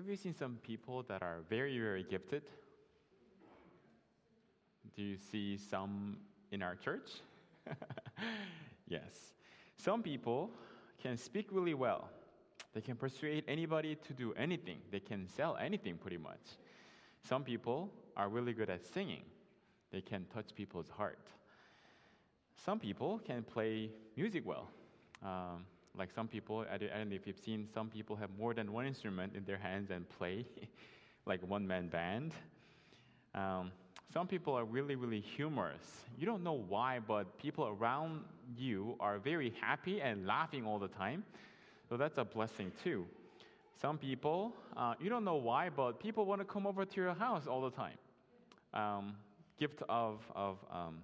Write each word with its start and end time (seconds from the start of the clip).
Have 0.00 0.08
you 0.08 0.16
seen 0.16 0.34
some 0.34 0.56
people 0.62 1.02
that 1.08 1.22
are 1.22 1.40
very, 1.50 1.78
very 1.78 2.02
gifted? 2.02 2.40
Do 4.96 5.02
you 5.02 5.18
see 5.30 5.58
some 5.58 6.16
in 6.50 6.62
our 6.62 6.74
church? 6.74 7.10
yes. 8.88 9.34
Some 9.76 10.02
people 10.02 10.52
can 11.02 11.18
speak 11.18 11.48
really 11.50 11.74
well. 11.74 12.08
They 12.72 12.80
can 12.80 12.96
persuade 12.96 13.44
anybody 13.46 13.94
to 13.94 14.14
do 14.14 14.32
anything. 14.38 14.78
They 14.90 15.00
can 15.00 15.28
sell 15.28 15.58
anything 15.58 15.98
pretty 15.98 16.16
much. 16.16 16.56
Some 17.22 17.44
people 17.44 17.92
are 18.16 18.30
really 18.30 18.54
good 18.54 18.70
at 18.70 18.86
singing. 18.86 19.24
They 19.92 20.00
can 20.00 20.24
touch 20.32 20.54
people's 20.54 20.88
heart. 20.88 21.28
Some 22.64 22.78
people 22.78 23.18
can 23.18 23.42
play 23.42 23.90
music 24.16 24.46
well. 24.46 24.70
Um, 25.22 25.66
like 25.96 26.10
some 26.14 26.28
people, 26.28 26.64
I 26.72 26.78
don't 26.78 27.10
know 27.10 27.16
if 27.16 27.26
you've 27.26 27.38
seen, 27.38 27.68
some 27.74 27.88
people 27.88 28.16
have 28.16 28.30
more 28.38 28.54
than 28.54 28.72
one 28.72 28.86
instrument 28.86 29.34
in 29.34 29.44
their 29.44 29.58
hands 29.58 29.90
and 29.90 30.08
play, 30.08 30.46
like 31.26 31.46
one 31.48 31.66
man 31.66 31.88
band. 31.88 32.32
Um, 33.34 33.72
some 34.12 34.26
people 34.26 34.54
are 34.54 34.64
really, 34.64 34.96
really 34.96 35.20
humorous. 35.20 36.04
You 36.18 36.26
don't 36.26 36.42
know 36.42 36.64
why, 36.68 36.98
but 36.98 37.38
people 37.38 37.66
around 37.66 38.22
you 38.56 38.96
are 38.98 39.18
very 39.18 39.52
happy 39.60 40.00
and 40.00 40.26
laughing 40.26 40.66
all 40.66 40.78
the 40.78 40.88
time. 40.88 41.24
So 41.88 41.96
that's 41.96 42.18
a 42.18 42.24
blessing 42.24 42.72
too. 42.82 43.06
Some 43.80 43.98
people, 43.98 44.52
uh, 44.76 44.94
you 45.00 45.08
don't 45.08 45.24
know 45.24 45.36
why, 45.36 45.70
but 45.70 46.00
people 46.00 46.24
want 46.26 46.40
to 46.40 46.44
come 46.44 46.66
over 46.66 46.84
to 46.84 46.96
your 47.00 47.14
house 47.14 47.46
all 47.46 47.62
the 47.62 47.70
time. 47.70 47.96
Um, 48.74 49.14
gift 49.58 49.82
of, 49.88 50.20
of, 50.34 50.58
um, 50.72 50.98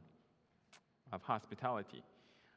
of 1.12 1.22
hospitality. 1.22 2.02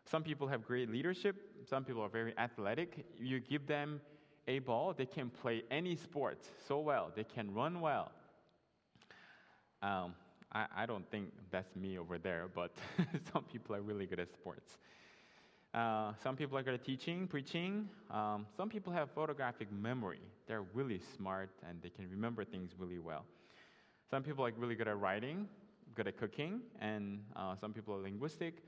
Some 0.09 0.23
people 0.23 0.47
have 0.47 0.65
great 0.65 0.89
leadership. 0.89 1.35
Some 1.69 1.83
people 1.83 2.01
are 2.01 2.09
very 2.09 2.33
athletic. 2.37 3.05
You 3.19 3.39
give 3.39 3.67
them 3.67 4.01
a 4.47 4.59
ball, 4.59 4.93
they 4.97 5.05
can 5.05 5.29
play 5.29 5.61
any 5.69 5.95
sport 5.95 6.39
so 6.67 6.79
well. 6.79 7.11
They 7.15 7.23
can 7.23 7.53
run 7.53 7.81
well. 7.81 8.11
Um, 9.83 10.15
I, 10.51 10.65
I, 10.75 10.85
don't 10.87 11.09
think 11.11 11.31
that's 11.51 11.75
me 11.75 11.99
over 11.99 12.17
there, 12.17 12.49
but 12.53 12.75
some 13.31 13.43
people 13.43 13.75
are 13.75 13.81
really 13.81 14.07
good 14.07 14.19
at 14.19 14.33
sports. 14.33 14.77
Uh, 15.73 16.13
some 16.23 16.35
people 16.35 16.57
are 16.57 16.63
good 16.63 16.73
at 16.73 16.83
teaching, 16.83 17.27
preaching. 17.27 17.87
Um, 18.09 18.47
some 18.57 18.69
people 18.69 18.91
have 18.91 19.11
photographic 19.11 19.71
memory. 19.71 20.19
They're 20.47 20.65
really 20.73 20.99
smart 21.15 21.51
and 21.69 21.79
they 21.83 21.89
can 21.89 22.09
remember 22.09 22.43
things 22.43 22.71
really 22.77 22.97
well. 22.97 23.25
Some 24.09 24.23
people 24.23 24.43
are 24.43 24.51
really 24.57 24.75
good 24.75 24.87
at 24.87 24.99
writing, 24.99 25.47
good 25.93 26.07
at 26.07 26.17
cooking, 26.17 26.61
and 26.81 27.19
uh, 27.35 27.55
some 27.55 27.71
people 27.71 27.93
are 27.93 28.01
linguistic. 28.01 28.63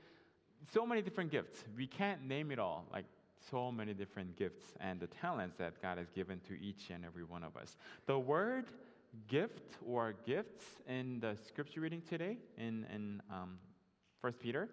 So 0.70 0.86
many 0.86 1.02
different 1.02 1.30
gifts. 1.30 1.64
We 1.76 1.86
can't 1.86 2.26
name 2.26 2.50
it 2.50 2.58
all. 2.58 2.86
Like 2.92 3.04
so 3.50 3.72
many 3.72 3.94
different 3.94 4.36
gifts 4.36 4.74
and 4.80 5.00
the 5.00 5.08
talents 5.08 5.56
that 5.58 5.80
God 5.82 5.98
has 5.98 6.10
given 6.10 6.40
to 6.48 6.54
each 6.60 6.90
and 6.90 7.04
every 7.04 7.24
one 7.24 7.42
of 7.42 7.56
us. 7.56 7.76
The 8.06 8.18
word 8.18 8.66
gift 9.28 9.76
or 9.86 10.14
gifts 10.24 10.64
in 10.86 11.20
the 11.20 11.36
scripture 11.46 11.80
reading 11.80 12.02
today 12.08 12.38
in, 12.56 12.86
in 12.94 13.20
um, 13.30 13.58
1 14.20 14.32
Peter 14.34 14.68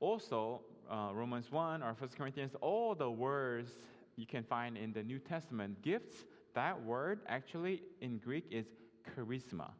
also, 0.00 0.62
uh, 0.90 1.10
Romans 1.12 1.52
1 1.52 1.82
or 1.82 1.94
1 1.98 2.10
Corinthians, 2.16 2.52
all 2.62 2.94
the 2.94 3.10
words 3.10 3.70
you 4.16 4.26
can 4.26 4.42
find 4.42 4.76
in 4.76 4.92
the 4.92 5.02
New 5.02 5.18
Testament, 5.18 5.80
gifts, 5.82 6.24
that 6.54 6.82
word 6.82 7.20
actually 7.28 7.82
in 8.00 8.18
Greek 8.18 8.44
is 8.50 8.66
charisma. 9.14 9.70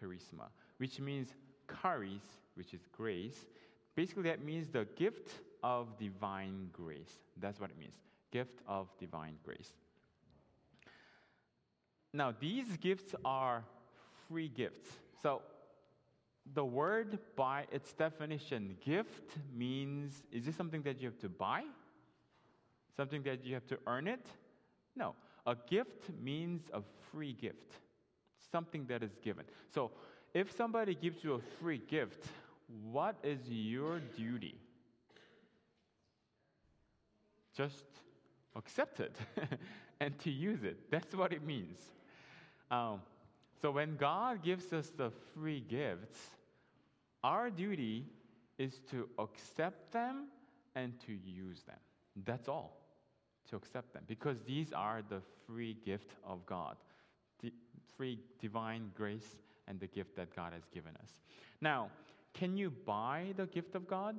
Charisma, 0.00 0.48
which 0.76 1.00
means 1.00 1.28
charis, 1.80 2.22
which 2.54 2.74
is 2.74 2.80
grace. 2.92 3.46
Basically, 3.94 4.24
that 4.24 4.44
means 4.44 4.68
the 4.68 4.86
gift 4.96 5.30
of 5.62 5.98
divine 5.98 6.68
grace. 6.72 7.20
That's 7.36 7.60
what 7.60 7.70
it 7.70 7.78
means. 7.78 7.94
Gift 8.30 8.60
of 8.66 8.88
divine 8.98 9.36
grace. 9.44 9.72
Now, 12.12 12.34
these 12.38 12.76
gifts 12.78 13.14
are 13.24 13.64
free 14.28 14.48
gifts. 14.48 14.88
So, 15.22 15.42
the 16.54 16.64
word 16.64 17.18
by 17.36 17.66
its 17.70 17.92
definition, 17.92 18.76
gift 18.84 19.36
means 19.54 20.22
is 20.32 20.44
this 20.44 20.56
something 20.56 20.82
that 20.82 21.00
you 21.00 21.06
have 21.06 21.18
to 21.20 21.28
buy? 21.28 21.62
Something 22.96 23.22
that 23.22 23.44
you 23.44 23.54
have 23.54 23.66
to 23.68 23.78
earn 23.86 24.08
it? 24.08 24.26
No. 24.96 25.14
A 25.46 25.56
gift 25.68 26.10
means 26.20 26.62
a 26.72 26.82
free 27.10 27.32
gift, 27.32 27.78
something 28.50 28.86
that 28.86 29.02
is 29.02 29.16
given. 29.22 29.44
So 29.72 29.90
if 30.34 30.54
somebody 30.56 30.94
gives 30.94 31.24
you 31.24 31.34
a 31.34 31.40
free 31.60 31.80
gift, 31.88 32.26
what 32.90 33.16
is 33.22 33.38
your 33.48 34.00
duty? 34.16 34.54
Just 37.56 37.84
accept 38.56 39.00
it 39.00 39.16
and 40.00 40.18
to 40.20 40.30
use 40.30 40.64
it. 40.64 40.90
That's 40.90 41.14
what 41.14 41.32
it 41.32 41.44
means. 41.44 41.78
Um, 42.70 43.00
so 43.60 43.70
when 43.70 43.96
God 43.96 44.42
gives 44.42 44.72
us 44.72 44.90
the 44.96 45.10
free 45.34 45.60
gifts, 45.68 46.18
our 47.22 47.50
duty 47.50 48.06
is 48.58 48.80
to 48.90 49.08
accept 49.18 49.92
them 49.92 50.28
and 50.74 50.98
to 51.06 51.12
use 51.12 51.62
them. 51.62 51.76
That's 52.24 52.48
all. 52.48 52.78
To 53.50 53.56
accept 53.56 53.92
them. 53.92 54.02
Because 54.06 54.38
these 54.46 54.72
are 54.72 55.02
the 55.08 55.20
free 55.46 55.76
gift 55.84 56.14
of 56.26 56.44
God, 56.46 56.76
the 57.42 57.52
free 57.96 58.18
divine 58.40 58.90
grace 58.96 59.36
and 59.68 59.78
the 59.78 59.86
gift 59.86 60.16
that 60.16 60.34
God 60.34 60.52
has 60.52 60.62
given 60.72 60.92
us. 60.96 61.10
Now, 61.60 61.90
can 62.34 62.56
you 62.56 62.70
buy 62.70 63.34
the 63.36 63.46
gift 63.46 63.74
of 63.74 63.86
God? 63.86 64.18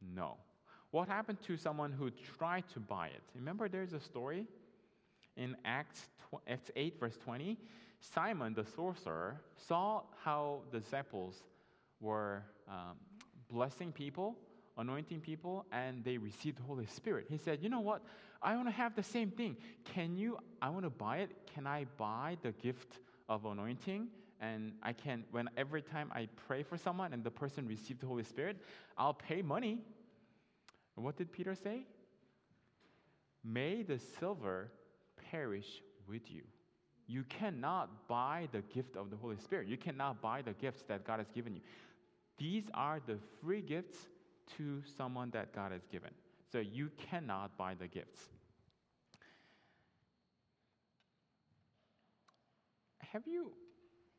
No. 0.00 0.36
What 0.90 1.08
happened 1.08 1.38
to 1.46 1.56
someone 1.56 1.92
who 1.92 2.10
tried 2.38 2.64
to 2.74 2.80
buy 2.80 3.08
it? 3.08 3.22
Remember, 3.34 3.68
there's 3.68 3.92
a 3.92 4.00
story 4.00 4.46
in 5.36 5.56
Acts, 5.64 6.06
Acts 6.48 6.70
8, 6.74 6.98
verse 6.98 7.16
20, 7.22 7.58
Simon 8.00 8.54
the 8.54 8.64
sorcerer 8.64 9.40
saw 9.68 10.02
how 10.22 10.60
the 10.70 10.80
disciples 10.80 11.42
were 12.00 12.42
um, 12.68 12.96
blessing 13.50 13.92
people, 13.92 14.36
anointing 14.76 15.20
people, 15.20 15.64
and 15.72 16.04
they 16.04 16.18
received 16.18 16.58
the 16.58 16.62
Holy 16.62 16.86
Spirit. 16.86 17.26
He 17.28 17.38
said, 17.38 17.60
You 17.62 17.68
know 17.68 17.80
what? 17.80 18.02
I 18.42 18.54
want 18.54 18.68
to 18.68 18.72
have 18.72 18.94
the 18.94 19.02
same 19.02 19.30
thing. 19.30 19.56
Can 19.84 20.16
you? 20.16 20.38
I 20.60 20.68
want 20.68 20.84
to 20.84 20.90
buy 20.90 21.18
it. 21.18 21.30
Can 21.54 21.66
I 21.66 21.86
buy 21.96 22.36
the 22.42 22.52
gift 22.52 22.98
of 23.28 23.44
anointing? 23.44 24.08
And 24.40 24.72
I 24.82 24.92
can, 24.92 25.24
when 25.30 25.48
every 25.56 25.82
time 25.82 26.10
I 26.14 26.28
pray 26.46 26.62
for 26.62 26.76
someone 26.76 27.12
and 27.12 27.24
the 27.24 27.30
person 27.30 27.66
received 27.66 28.00
the 28.00 28.06
Holy 28.06 28.24
Spirit, 28.24 28.58
I'll 28.98 29.14
pay 29.14 29.42
money. 29.42 29.78
And 30.96 31.04
what 31.04 31.16
did 31.16 31.32
Peter 31.32 31.54
say? 31.54 31.86
May 33.42 33.82
the 33.82 33.98
silver 33.98 34.70
perish 35.30 35.82
with 36.08 36.30
you. 36.30 36.42
You 37.06 37.22
cannot 37.24 38.08
buy 38.08 38.48
the 38.52 38.62
gift 38.74 38.96
of 38.96 39.10
the 39.10 39.16
Holy 39.16 39.36
Spirit. 39.36 39.68
You 39.68 39.76
cannot 39.76 40.20
buy 40.20 40.42
the 40.42 40.52
gifts 40.52 40.82
that 40.88 41.06
God 41.06 41.18
has 41.18 41.30
given 41.30 41.54
you. 41.54 41.62
These 42.38 42.64
are 42.74 43.00
the 43.06 43.18
free 43.40 43.62
gifts 43.62 43.98
to 44.56 44.82
someone 44.96 45.30
that 45.30 45.54
God 45.54 45.72
has 45.72 45.86
given. 45.90 46.10
So 46.50 46.58
you 46.58 46.90
cannot 46.96 47.56
buy 47.56 47.74
the 47.74 47.86
gifts. 47.86 48.20
Have 53.12 53.26
you 53.26 53.52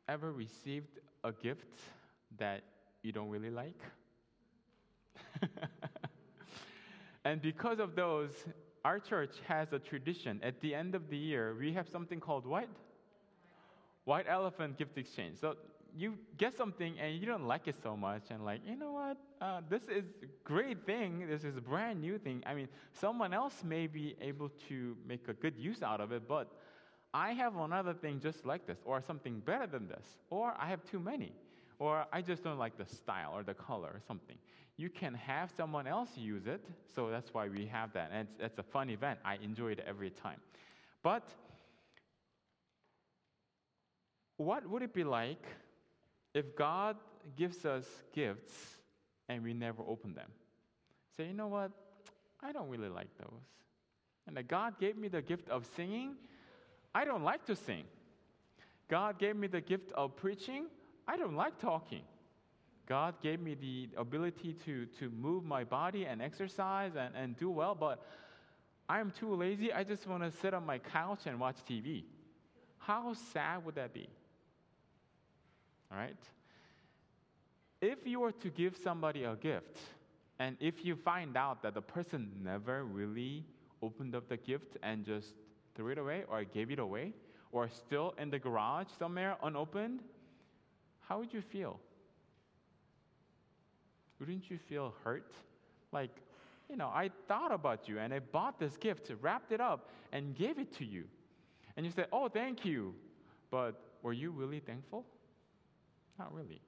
ever 0.08 0.32
received 0.32 0.98
a 1.24 1.32
gift 1.32 1.80
that 2.38 2.62
you 3.02 3.12
don't 3.12 3.28
really 3.28 3.50
like? 3.50 3.78
and 7.24 7.40
because 7.42 7.78
of 7.78 7.94
those, 7.94 8.30
our 8.84 8.98
church 8.98 9.36
has 9.46 9.72
a 9.72 9.78
tradition. 9.78 10.40
At 10.42 10.60
the 10.60 10.74
end 10.74 10.94
of 10.94 11.10
the 11.10 11.16
year, 11.16 11.54
we 11.58 11.72
have 11.72 11.88
something 11.88 12.20
called 12.20 12.46
what? 12.46 12.68
White 14.04 14.26
elephant 14.28 14.78
gift 14.78 14.96
exchange. 14.96 15.38
So 15.40 15.56
you 15.96 16.14
get 16.36 16.56
something 16.56 16.98
and 16.98 17.18
you 17.20 17.26
don't 17.26 17.46
like 17.46 17.66
it 17.68 17.76
so 17.82 17.96
much, 17.96 18.22
and 18.30 18.44
like, 18.44 18.60
you 18.66 18.76
know 18.76 18.92
what? 18.92 19.16
Uh, 19.40 19.60
this 19.68 19.82
is 19.82 20.04
a 20.22 20.26
great 20.44 20.84
thing. 20.86 21.26
This 21.28 21.44
is 21.44 21.56
a 21.56 21.60
brand 21.60 22.00
new 22.00 22.18
thing. 22.18 22.42
I 22.46 22.54
mean, 22.54 22.68
someone 22.92 23.32
else 23.32 23.62
may 23.64 23.86
be 23.86 24.16
able 24.20 24.50
to 24.68 24.96
make 25.06 25.28
a 25.28 25.34
good 25.34 25.56
use 25.56 25.82
out 25.82 26.00
of 26.00 26.12
it, 26.12 26.28
but 26.28 26.52
I 27.14 27.32
have 27.32 27.56
another 27.56 27.94
thing 27.94 28.20
just 28.20 28.44
like 28.44 28.66
this, 28.66 28.78
or 28.84 29.02
something 29.02 29.40
better 29.40 29.66
than 29.66 29.88
this, 29.88 30.04
or 30.30 30.54
I 30.58 30.68
have 30.68 30.84
too 30.84 31.00
many, 31.00 31.32
or 31.78 32.06
I 32.12 32.22
just 32.22 32.44
don't 32.44 32.58
like 32.58 32.76
the 32.76 32.86
style 32.86 33.32
or 33.34 33.42
the 33.42 33.54
color 33.54 33.88
or 33.88 34.00
something 34.06 34.36
you 34.78 34.88
can 34.88 35.12
have 35.12 35.50
someone 35.56 35.86
else 35.86 36.08
use 36.16 36.46
it. 36.46 36.64
So 36.94 37.10
that's 37.10 37.34
why 37.34 37.48
we 37.48 37.66
have 37.66 37.92
that. 37.92 38.10
And 38.12 38.28
it's, 38.28 38.40
it's 38.40 38.58
a 38.58 38.62
fun 38.62 38.88
event. 38.88 39.18
I 39.24 39.34
enjoy 39.42 39.72
it 39.72 39.84
every 39.86 40.10
time. 40.10 40.38
But 41.02 41.28
what 44.36 44.66
would 44.70 44.82
it 44.82 44.94
be 44.94 45.02
like 45.02 45.44
if 46.32 46.56
God 46.56 46.96
gives 47.36 47.66
us 47.66 47.84
gifts 48.14 48.54
and 49.28 49.42
we 49.42 49.52
never 49.52 49.82
open 49.82 50.14
them? 50.14 50.30
Say, 51.16 51.26
you 51.26 51.34
know 51.34 51.48
what? 51.48 51.72
I 52.40 52.52
don't 52.52 52.68
really 52.68 52.88
like 52.88 53.08
those. 53.18 53.42
And 54.28 54.46
God 54.46 54.78
gave 54.78 54.96
me 54.96 55.08
the 55.08 55.22
gift 55.22 55.48
of 55.48 55.66
singing. 55.74 56.14
I 56.98 57.04
don't 57.04 57.22
like 57.22 57.46
to 57.46 57.54
sing. 57.54 57.84
God 58.88 59.20
gave 59.20 59.36
me 59.36 59.46
the 59.46 59.60
gift 59.60 59.92
of 59.92 60.16
preaching. 60.16 60.66
I 61.06 61.16
don't 61.16 61.36
like 61.36 61.60
talking. 61.60 62.02
God 62.88 63.14
gave 63.22 63.38
me 63.38 63.54
the 63.54 63.88
ability 63.96 64.56
to, 64.64 64.86
to 64.98 65.08
move 65.10 65.44
my 65.44 65.62
body 65.62 66.06
and 66.06 66.20
exercise 66.20 66.96
and, 66.98 67.14
and 67.14 67.36
do 67.36 67.50
well, 67.50 67.76
but 67.76 68.04
I'm 68.88 69.12
too 69.12 69.32
lazy. 69.32 69.72
I 69.72 69.84
just 69.84 70.08
want 70.08 70.24
to 70.24 70.32
sit 70.40 70.52
on 70.54 70.66
my 70.66 70.78
couch 70.78 71.20
and 71.26 71.38
watch 71.38 71.58
TV. 71.70 72.02
How 72.78 73.14
sad 73.32 73.64
would 73.64 73.76
that 73.76 73.94
be? 73.94 74.08
All 75.92 75.98
right? 75.98 76.16
If 77.80 77.98
you 78.06 78.18
were 78.18 78.32
to 78.32 78.48
give 78.48 78.76
somebody 78.76 79.22
a 79.22 79.36
gift, 79.36 79.78
and 80.40 80.56
if 80.58 80.84
you 80.84 80.96
find 80.96 81.36
out 81.36 81.62
that 81.62 81.74
the 81.74 81.82
person 81.82 82.32
never 82.42 82.82
really 82.82 83.44
opened 83.82 84.16
up 84.16 84.28
the 84.28 84.36
gift 84.36 84.76
and 84.82 85.04
just 85.04 85.28
threw 85.78 85.92
it 85.92 85.98
away 85.98 86.24
or 86.28 86.38
I 86.38 86.44
gave 86.44 86.72
it 86.72 86.80
away, 86.80 87.14
or 87.52 87.68
still 87.68 88.12
in 88.18 88.30
the 88.30 88.38
garage 88.38 88.88
somewhere 88.98 89.36
unopened, 89.44 90.00
how 91.08 91.20
would 91.20 91.32
you 91.32 91.40
feel? 91.40 91.78
Wouldn't 94.18 94.50
you 94.50 94.58
feel 94.68 94.92
hurt? 95.04 95.32
Like, 95.92 96.10
you 96.68 96.76
know, 96.76 96.88
I 96.88 97.10
thought 97.28 97.52
about 97.52 97.88
you 97.88 98.00
and 98.00 98.12
I 98.12 98.18
bought 98.18 98.58
this 98.58 98.76
gift, 98.76 99.10
wrapped 99.22 99.52
it 99.52 99.60
up, 99.60 99.88
and 100.12 100.34
gave 100.34 100.58
it 100.58 100.76
to 100.78 100.84
you. 100.84 101.04
And 101.76 101.86
you 101.86 101.92
say, 101.92 102.06
oh, 102.12 102.28
thank 102.28 102.64
you. 102.64 102.92
But 103.48 103.80
were 104.02 104.12
you 104.12 104.32
really 104.32 104.58
thankful? 104.58 105.06
Not 106.18 106.34
really. 106.34 106.60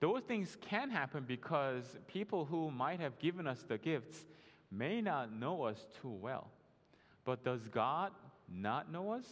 Those 0.00 0.22
things 0.22 0.56
can 0.62 0.88
happen 0.88 1.24
because 1.28 1.84
people 2.08 2.46
who 2.46 2.70
might 2.70 2.98
have 2.98 3.18
given 3.18 3.46
us 3.46 3.62
the 3.68 3.76
gifts 3.76 4.24
may 4.72 5.02
not 5.02 5.30
know 5.30 5.64
us 5.64 5.86
too 6.00 6.08
well. 6.08 6.50
But 7.24 7.44
does 7.44 7.60
God 7.68 8.12
not 8.48 8.90
know 8.90 9.12
us? 9.12 9.26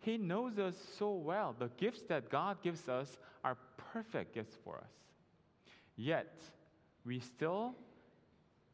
He 0.00 0.18
knows 0.18 0.58
us 0.58 0.74
so 0.98 1.12
well. 1.12 1.54
The 1.58 1.70
gifts 1.78 2.02
that 2.08 2.30
God 2.30 2.62
gives 2.62 2.88
us 2.88 3.16
are 3.42 3.56
perfect 3.92 4.34
gifts 4.34 4.56
for 4.64 4.76
us. 4.76 4.90
Yet, 5.96 6.42
we 7.04 7.20
still 7.20 7.74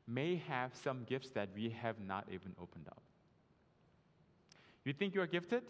may 0.09 0.43
have 0.49 0.73
some 0.83 1.05
gifts 1.05 1.31
that 1.31 1.51
we 1.55 1.71
have 1.71 2.01
not 2.01 2.27
even 2.33 2.53
opened 2.61 2.87
up. 2.89 3.03
You 4.85 4.93
think 4.93 5.15
you 5.15 5.21
are 5.21 5.27
gifted? 5.27 5.63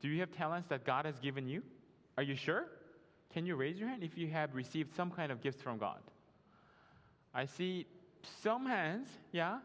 Do 0.00 0.08
you 0.08 0.20
have 0.20 0.32
talents 0.32 0.68
that 0.68 0.84
God 0.84 1.04
has 1.04 1.18
given 1.18 1.46
you? 1.46 1.62
Are 2.16 2.22
you 2.22 2.34
sure? 2.34 2.66
Can 3.32 3.46
you 3.46 3.54
raise 3.54 3.78
your 3.78 3.88
hand 3.88 4.02
if 4.02 4.16
you 4.16 4.28
have 4.28 4.54
received 4.54 4.94
some 4.96 5.10
kind 5.10 5.30
of 5.30 5.42
gifts 5.42 5.62
from 5.62 5.78
God? 5.78 6.00
I 7.32 7.44
see 7.44 7.86
some 8.42 8.66
hands, 8.66 9.08
yeah. 9.30 9.58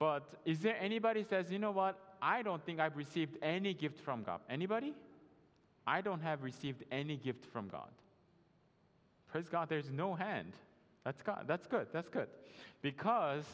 But 0.00 0.24
is 0.46 0.60
there 0.60 0.76
anybody 0.80 1.22
says, 1.22 1.52
you 1.52 1.58
know 1.58 1.70
what? 1.70 1.96
I 2.22 2.42
don't 2.42 2.64
think 2.64 2.80
I've 2.80 2.96
received 2.96 3.36
any 3.42 3.74
gift 3.74 4.00
from 4.00 4.22
God. 4.22 4.40
Anybody? 4.48 4.94
I 5.86 6.00
don't 6.00 6.22
have 6.22 6.42
received 6.42 6.82
any 6.90 7.16
gift 7.16 7.44
from 7.44 7.68
God. 7.68 7.90
Praise 9.30 9.48
God, 9.48 9.68
there's 9.68 9.90
no 9.90 10.14
hand. 10.14 10.54
That's 11.04 11.22
God. 11.22 11.44
That's 11.46 11.66
good. 11.66 11.86
That's 11.92 12.08
good. 12.08 12.28
Because 12.82 13.44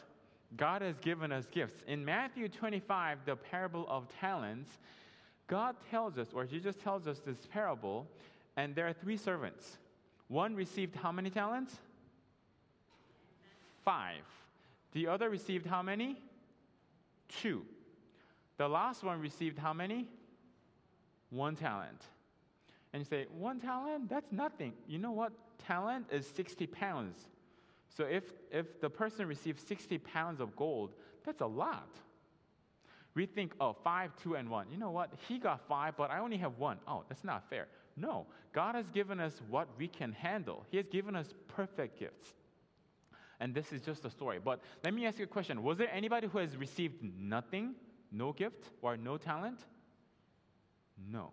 God 0.56 0.82
has 0.82 0.98
given 1.00 1.32
us 1.32 1.46
gifts. 1.50 1.82
In 1.88 2.04
Matthew 2.04 2.48
25, 2.48 3.18
the 3.26 3.36
parable 3.36 3.84
of 3.88 4.06
talents, 4.20 4.70
God 5.48 5.74
tells 5.90 6.16
us, 6.16 6.28
or 6.32 6.44
Jesus 6.44 6.76
tells 6.76 7.06
us 7.08 7.18
this 7.18 7.38
parable, 7.50 8.06
and 8.56 8.74
there 8.74 8.86
are 8.86 8.92
three 8.92 9.16
servants. 9.16 9.78
One 10.28 10.54
received 10.54 10.94
how 10.94 11.10
many 11.12 11.30
talents? 11.30 11.76
Five. 13.84 14.22
The 14.92 15.08
other 15.08 15.28
received 15.28 15.66
how 15.66 15.82
many? 15.82 16.16
Two. 17.28 17.64
The 18.58 18.68
last 18.68 19.02
one 19.04 19.20
received 19.20 19.58
how 19.58 19.72
many? 19.72 20.08
One 21.30 21.56
talent. 21.56 22.02
And 22.92 23.00
you 23.00 23.04
say, 23.04 23.26
one 23.36 23.60
talent? 23.60 24.08
That's 24.08 24.32
nothing. 24.32 24.72
You 24.86 24.98
know 24.98 25.12
what? 25.12 25.32
Talent 25.58 26.06
is 26.10 26.26
60 26.26 26.66
pounds. 26.66 27.18
So 27.88 28.04
if, 28.04 28.24
if 28.50 28.80
the 28.80 28.90
person 28.90 29.26
receives 29.26 29.62
60 29.66 29.98
pounds 29.98 30.40
of 30.40 30.54
gold, 30.56 30.94
that's 31.24 31.40
a 31.40 31.46
lot. 31.46 31.88
We 33.14 33.26
think, 33.26 33.54
oh, 33.60 33.74
five, 33.82 34.12
two, 34.22 34.36
and 34.36 34.48
one. 34.50 34.66
You 34.70 34.76
know 34.76 34.90
what? 34.90 35.10
He 35.26 35.38
got 35.38 35.66
five, 35.66 35.96
but 35.96 36.10
I 36.10 36.18
only 36.18 36.36
have 36.36 36.58
one. 36.58 36.78
Oh, 36.86 37.04
that's 37.08 37.24
not 37.24 37.48
fair. 37.48 37.66
No, 37.96 38.26
God 38.52 38.74
has 38.74 38.90
given 38.90 39.20
us 39.20 39.40
what 39.48 39.68
we 39.78 39.88
can 39.88 40.12
handle. 40.12 40.64
He 40.70 40.76
has 40.76 40.86
given 40.86 41.16
us 41.16 41.32
perfect 41.48 41.98
gifts. 41.98 42.34
And 43.40 43.54
this 43.54 43.72
is 43.72 43.82
just 43.82 44.04
a 44.04 44.10
story. 44.10 44.38
But 44.42 44.60
let 44.82 44.94
me 44.94 45.06
ask 45.06 45.18
you 45.18 45.24
a 45.24 45.28
question 45.28 45.62
Was 45.62 45.78
there 45.78 45.92
anybody 45.92 46.26
who 46.26 46.38
has 46.38 46.56
received 46.56 47.02
nothing, 47.18 47.74
no 48.10 48.32
gift, 48.32 48.70
or 48.82 48.96
no 48.96 49.16
talent? 49.16 49.60
No. 51.10 51.32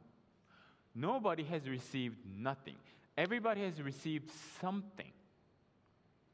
Nobody 0.96 1.44
has 1.44 1.68
received 1.68 2.18
nothing. 2.38 2.76
Everybody 3.18 3.64
has 3.64 3.82
received 3.82 4.30
something. 4.60 5.12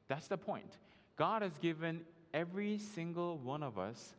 That's 0.07 0.27
the 0.27 0.37
point. 0.37 0.77
God 1.15 1.41
has 1.41 1.57
given 1.59 2.01
every 2.33 2.77
single 2.77 3.37
one 3.37 3.63
of 3.63 3.77
us 3.77 4.13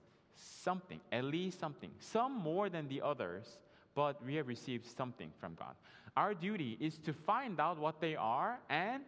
something, 0.63 1.01
at 1.13 1.25
least 1.25 1.59
something, 1.59 1.91
some 1.99 2.33
more 2.33 2.69
than 2.69 2.89
the 2.89 3.03
others, 3.03 3.59
but 3.95 4.25
we 4.25 4.37
have 4.37 4.49
received 4.49 4.87
something 4.97 5.31
from 5.39 5.55
God. 5.55 5.75
Our 6.17 6.35
duty 6.35 6.77
is 6.81 6.99
to 6.99 7.13
find 7.13 7.61
out 7.61 7.79
what 7.79 8.01
they 8.01 8.17
are 8.17 8.59
and 8.69 9.03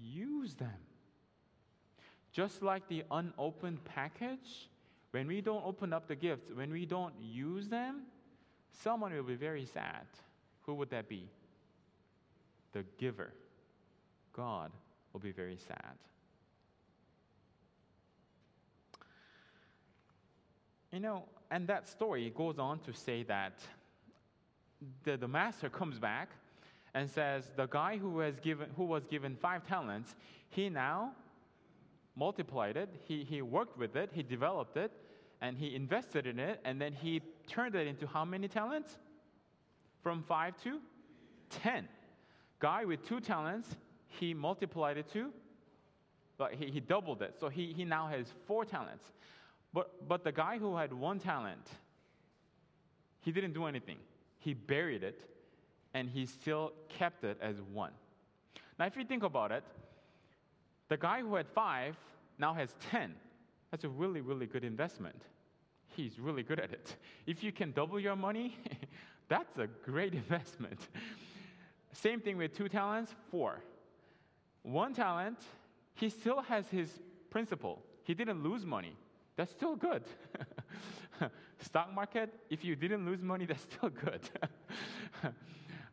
use 0.00 0.54
them. 0.54 0.70
Just 2.32 2.62
like 2.62 2.88
the 2.88 3.04
unopened 3.10 3.84
package, 3.84 4.68
when 5.10 5.26
we 5.26 5.40
don't 5.42 5.64
open 5.64 5.92
up 5.92 6.08
the 6.08 6.16
gifts, 6.16 6.50
when 6.54 6.72
we 6.72 6.86
don't 6.86 7.14
use 7.20 7.68
them, 7.68 8.02
someone 8.82 9.12
will 9.12 9.22
be 9.22 9.34
very 9.34 9.66
sad. 9.66 10.06
Who 10.62 10.74
would 10.74 10.90
that 10.90 11.08
be? 11.08 11.28
The 12.72 12.84
giver. 12.98 13.32
God 14.32 14.70
will 15.12 15.20
be 15.20 15.32
very 15.32 15.58
sad. 15.58 15.94
You 20.90 21.00
know, 21.00 21.24
and 21.50 21.66
that 21.68 21.88
story 21.88 22.32
goes 22.34 22.58
on 22.58 22.78
to 22.80 22.92
say 22.94 23.22
that 23.24 23.60
the, 25.04 25.16
the 25.18 25.28
master 25.28 25.68
comes 25.68 25.98
back 25.98 26.30
and 26.94 27.10
says 27.10 27.50
the 27.56 27.66
guy 27.66 27.98
who, 27.98 28.20
has 28.20 28.38
given, 28.40 28.68
who 28.76 28.84
was 28.84 29.04
given 29.06 29.36
five 29.36 29.66
talents, 29.66 30.14
he 30.50 30.68
now 30.68 31.12
multiplied 32.16 32.76
it, 32.76 32.88
he, 33.04 33.24
he 33.24 33.42
worked 33.42 33.78
with 33.78 33.96
it, 33.96 34.10
he 34.12 34.22
developed 34.22 34.76
it, 34.76 34.92
and 35.40 35.56
he 35.56 35.74
invested 35.74 36.26
in 36.26 36.38
it, 36.38 36.60
and 36.64 36.80
then 36.80 36.92
he 36.92 37.20
turned 37.46 37.74
it 37.74 37.86
into 37.86 38.06
how 38.06 38.24
many 38.24 38.48
talents? 38.48 38.98
From 40.02 40.22
five 40.22 40.54
to 40.64 40.78
ten. 41.50 41.88
Guy 42.58 42.84
with 42.84 43.06
two 43.06 43.20
talents, 43.20 43.76
he 44.06 44.34
multiplied 44.34 44.98
it 44.98 45.12
to, 45.12 45.32
but 46.38 46.54
he, 46.54 46.66
he 46.66 46.80
doubled 46.80 47.22
it. 47.22 47.34
So 47.40 47.48
he, 47.48 47.72
he 47.72 47.84
now 47.84 48.08
has 48.08 48.26
four 48.46 48.64
talents. 48.64 49.10
But, 49.72 50.08
but 50.08 50.22
the 50.22 50.32
guy 50.32 50.58
who 50.58 50.76
had 50.76 50.92
one 50.92 51.18
talent, 51.18 51.66
he 53.20 53.32
didn't 53.32 53.52
do 53.52 53.66
anything. 53.66 53.98
He 54.38 54.54
buried 54.54 55.02
it, 55.02 55.24
and 55.94 56.08
he 56.08 56.26
still 56.26 56.72
kept 56.88 57.24
it 57.24 57.38
as 57.40 57.60
one. 57.72 57.92
Now, 58.78 58.86
if 58.86 58.96
you 58.96 59.04
think 59.04 59.22
about 59.22 59.50
it, 59.52 59.64
the 60.92 60.98
guy 60.98 61.20
who 61.22 61.36
had 61.36 61.48
five 61.48 61.96
now 62.38 62.52
has 62.52 62.74
10. 62.90 63.14
That's 63.70 63.84
a 63.84 63.88
really, 63.88 64.20
really 64.20 64.44
good 64.44 64.62
investment. 64.62 65.22
He's 65.86 66.18
really 66.18 66.42
good 66.42 66.60
at 66.60 66.70
it. 66.70 66.96
If 67.26 67.42
you 67.42 67.50
can 67.50 67.72
double 67.72 67.98
your 67.98 68.14
money, 68.14 68.58
that's 69.28 69.56
a 69.56 69.68
great 69.86 70.12
investment. 70.22 70.78
Same 71.94 72.20
thing 72.20 72.36
with 72.36 72.54
two 72.54 72.68
talents, 72.68 73.14
four. 73.30 73.62
One 74.64 74.92
talent, 74.92 75.38
he 75.94 76.10
still 76.10 76.42
has 76.42 76.68
his 76.68 77.00
principal. 77.30 77.82
He 78.04 78.12
didn't 78.12 78.42
lose 78.42 78.66
money. 78.66 78.94
That's 79.36 79.50
still 79.50 79.76
good. 79.76 80.02
Stock 81.60 81.90
market, 81.94 82.28
if 82.50 82.62
you 82.62 82.76
didn't 82.76 83.06
lose 83.06 83.22
money, 83.22 83.46
that's 83.46 83.62
still 83.62 83.88
good. 83.88 84.20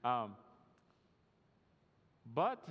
um, 0.03 0.36
but 2.36 2.62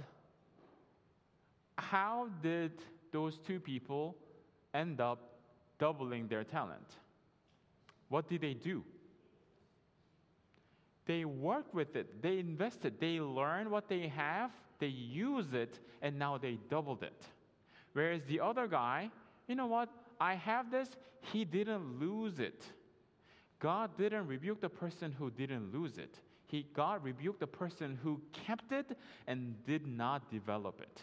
how 1.91 2.29
did 2.43 2.73
those 3.13 3.39
two 3.47 3.59
people 3.59 4.17
end 4.75 5.01
up 5.01 5.19
doubling 5.79 6.29
their 6.29 6.45
talent? 6.45 6.97
What 8.09 8.29
did 8.29 8.43
they 8.43 8.55
do? 8.55 8.85
They 11.07 11.25
worked 11.25 11.75
with 11.75 11.97
it, 11.97 12.23
they 12.23 12.39
invested, 12.39 13.01
they 13.01 13.19
learned 13.21 13.71
what 13.71 13.89
they 13.89 14.09
have, 14.09 14.51
they 14.79 14.89
use 14.89 15.47
it, 15.55 15.81
and 16.03 16.19
now 16.19 16.37
they 16.37 16.59
doubled 16.69 17.03
it. 17.03 17.25
Whereas 17.95 18.21
the 18.29 18.41
other 18.41 18.67
guy, 18.67 19.11
you 19.47 19.55
know 19.55 19.67
what? 19.67 19.89
I 20.21 20.35
have 20.35 20.71
this, 20.71 20.91
he 21.33 21.47
didn't 21.47 21.99
lose 21.99 22.39
it. 22.39 22.65
God 23.61 23.91
didn't 23.97 24.27
rebuke 24.27 24.61
the 24.61 24.69
person 24.69 25.13
who 25.19 25.31
didn't 25.31 25.73
lose 25.73 25.97
it. 25.97 26.19
He, 26.47 26.67
God 26.75 27.03
rebuked 27.03 27.41
the 27.41 27.47
person 27.47 27.99
who 28.03 28.21
kept 28.33 28.73
it 28.73 28.97
and 29.27 29.55
did 29.65 29.87
not 29.87 30.31
develop 30.31 30.81
it 30.83 31.03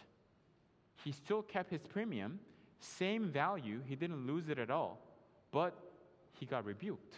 he 1.06 1.12
still 1.12 1.44
kept 1.44 1.70
his 1.70 1.84
premium, 1.84 2.40
same 2.80 3.30
value, 3.30 3.80
he 3.86 3.96
didn't 3.96 4.26
lose 4.26 4.50
it 4.50 4.58
at 4.58 4.72
all, 4.72 5.00
but 5.52 5.76
he 6.32 6.48
got 6.48 6.66
rebuked. 6.66 7.16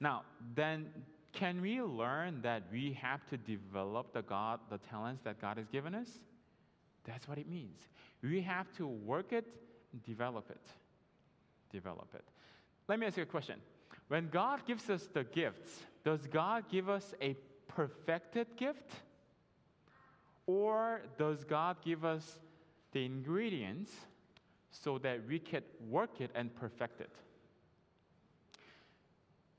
Now, 0.00 0.22
then 0.54 0.86
can 1.32 1.62
we 1.62 1.80
learn 1.80 2.42
that 2.42 2.64
we 2.70 2.92
have 3.00 3.26
to 3.30 3.38
develop 3.38 4.12
the 4.12 4.20
God, 4.20 4.60
the 4.70 4.76
talents 4.76 5.22
that 5.24 5.40
God 5.40 5.56
has 5.56 5.66
given 5.68 5.94
us? 5.94 6.08
That's 7.04 7.26
what 7.26 7.38
it 7.38 7.48
means. 7.48 7.80
We 8.22 8.42
have 8.42 8.70
to 8.76 8.86
work 8.86 9.32
it, 9.32 9.46
develop 10.04 10.50
it. 10.50 10.60
Develop 11.72 12.08
it. 12.14 12.24
Let 12.86 12.98
me 12.98 13.06
ask 13.06 13.16
you 13.16 13.22
a 13.22 13.26
question. 13.26 13.56
When 14.08 14.28
God 14.28 14.66
gives 14.66 14.90
us 14.90 15.08
the 15.14 15.24
gifts, 15.24 15.80
does 16.04 16.26
God 16.26 16.64
give 16.70 16.90
us 16.90 17.14
a 17.22 17.34
perfected 17.66 18.46
gift? 18.58 18.92
Or 20.46 21.02
does 21.18 21.44
God 21.44 21.76
give 21.84 22.04
us 22.04 22.38
the 22.92 23.04
ingredients 23.04 23.92
so 24.70 24.98
that 24.98 25.20
we 25.28 25.38
can 25.38 25.62
work 25.88 26.20
it 26.20 26.30
and 26.34 26.54
perfect 26.54 27.00
it? 27.00 27.10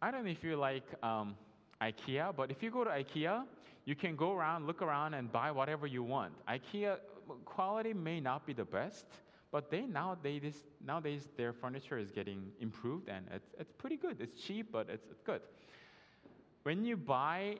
I 0.01 0.11
don't 0.11 0.25
know 0.25 0.31
if 0.31 0.43
you 0.43 0.57
like 0.57 0.83
um, 1.01 1.35
IKEA, 1.81 2.35
but 2.35 2.51
if 2.51 2.61
you 2.61 2.69
go 2.69 2.83
to 2.83 2.89
IKEA, 2.89 3.43
you 3.85 3.95
can 3.95 4.15
go 4.15 4.33
around, 4.33 4.67
look 4.67 4.81
around, 4.81 5.13
and 5.13 5.31
buy 5.31 5.51
whatever 5.51 5.87
you 5.87 6.03
want. 6.03 6.33
IKEA 6.47 6.97
quality 7.45 7.93
may 7.93 8.19
not 8.19 8.45
be 8.45 8.53
the 8.53 8.65
best, 8.65 9.05
but 9.51 9.69
they 9.69 9.81
nowadays 9.81 10.65
nowadays 10.85 11.29
their 11.37 11.53
furniture 11.53 11.97
is 11.97 12.11
getting 12.11 12.51
improved 12.59 13.07
and 13.07 13.25
it's, 13.33 13.53
it's 13.59 13.71
pretty 13.77 13.97
good. 13.97 14.17
It's 14.19 14.41
cheap, 14.41 14.71
but 14.71 14.89
it's, 14.89 15.07
it's 15.11 15.21
good. 15.21 15.41
When 16.63 16.83
you 16.85 16.97
buy, 16.97 17.57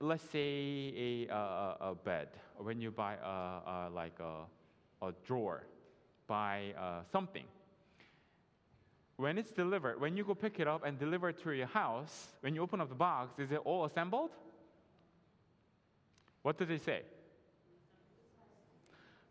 let's 0.00 0.22
say 0.30 1.26
a, 1.30 1.34
a, 1.34 1.76
a 1.80 1.94
bed, 1.94 2.28
when 2.56 2.80
you 2.80 2.90
buy 2.90 3.14
a, 3.14 3.28
a 3.28 3.90
like 3.92 4.18
a, 4.20 5.06
a 5.06 5.12
drawer, 5.26 5.64
buy 6.26 6.74
uh, 6.78 7.00
something. 7.10 7.44
When 9.16 9.36
it's 9.36 9.50
delivered, 9.50 10.00
when 10.00 10.16
you 10.16 10.24
go 10.24 10.34
pick 10.34 10.60
it 10.60 10.68
up 10.68 10.84
and 10.84 10.98
deliver 10.98 11.30
it 11.30 11.42
to 11.42 11.50
your 11.50 11.66
house, 11.66 12.28
when 12.40 12.54
you 12.54 12.62
open 12.62 12.80
up 12.80 12.88
the 12.88 12.94
box, 12.94 13.38
is 13.38 13.50
it 13.50 13.60
all 13.64 13.84
assembled? 13.84 14.30
What 16.42 16.56
does 16.56 16.70
it 16.70 16.84
say? 16.84 17.02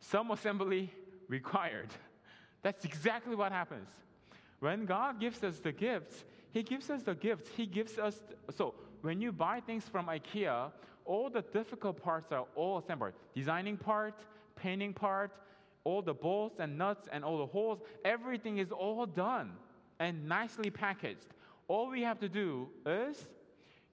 Some 0.02 0.32
assembly 0.32 0.92
required. 1.30 1.90
That's 2.64 2.84
exactly 2.84 3.36
what 3.36 3.54
happens. 3.54 3.88
When 4.60 4.86
God 4.86 5.20
gives 5.22 5.42
us 5.44 5.60
the 5.60 5.72
gifts, 5.72 6.26
He 6.52 6.64
gives 6.64 6.90
us 6.90 7.04
the 7.04 7.16
gifts. 7.16 7.50
He 7.56 7.66
gives 7.66 7.98
us, 7.98 8.20
so 8.58 8.74
when 9.02 9.22
you 9.22 9.32
buy 9.32 9.60
things 9.60 9.84
from 9.84 10.08
IKEA, 10.08 10.72
all 11.06 11.30
the 11.30 11.42
difficult 11.42 12.02
parts 12.02 12.32
are 12.32 12.46
all 12.56 12.78
assembled. 12.80 13.14
Designing 13.34 13.78
part, 13.78 14.14
painting 14.56 14.94
part, 14.94 15.32
all 15.84 16.02
the 16.02 16.14
bolts 16.14 16.60
and 16.60 16.78
nuts 16.78 17.08
and 17.12 17.24
all 17.24 17.38
the 17.38 17.46
holes, 17.46 17.80
everything 18.04 18.58
is 18.58 18.72
all 18.72 19.06
done 19.06 19.52
and 20.00 20.28
nicely 20.28 20.70
packaged. 20.70 21.28
All 21.68 21.90
we 21.90 22.02
have 22.02 22.20
to 22.20 22.30
do 22.30 22.68
is 22.86 23.28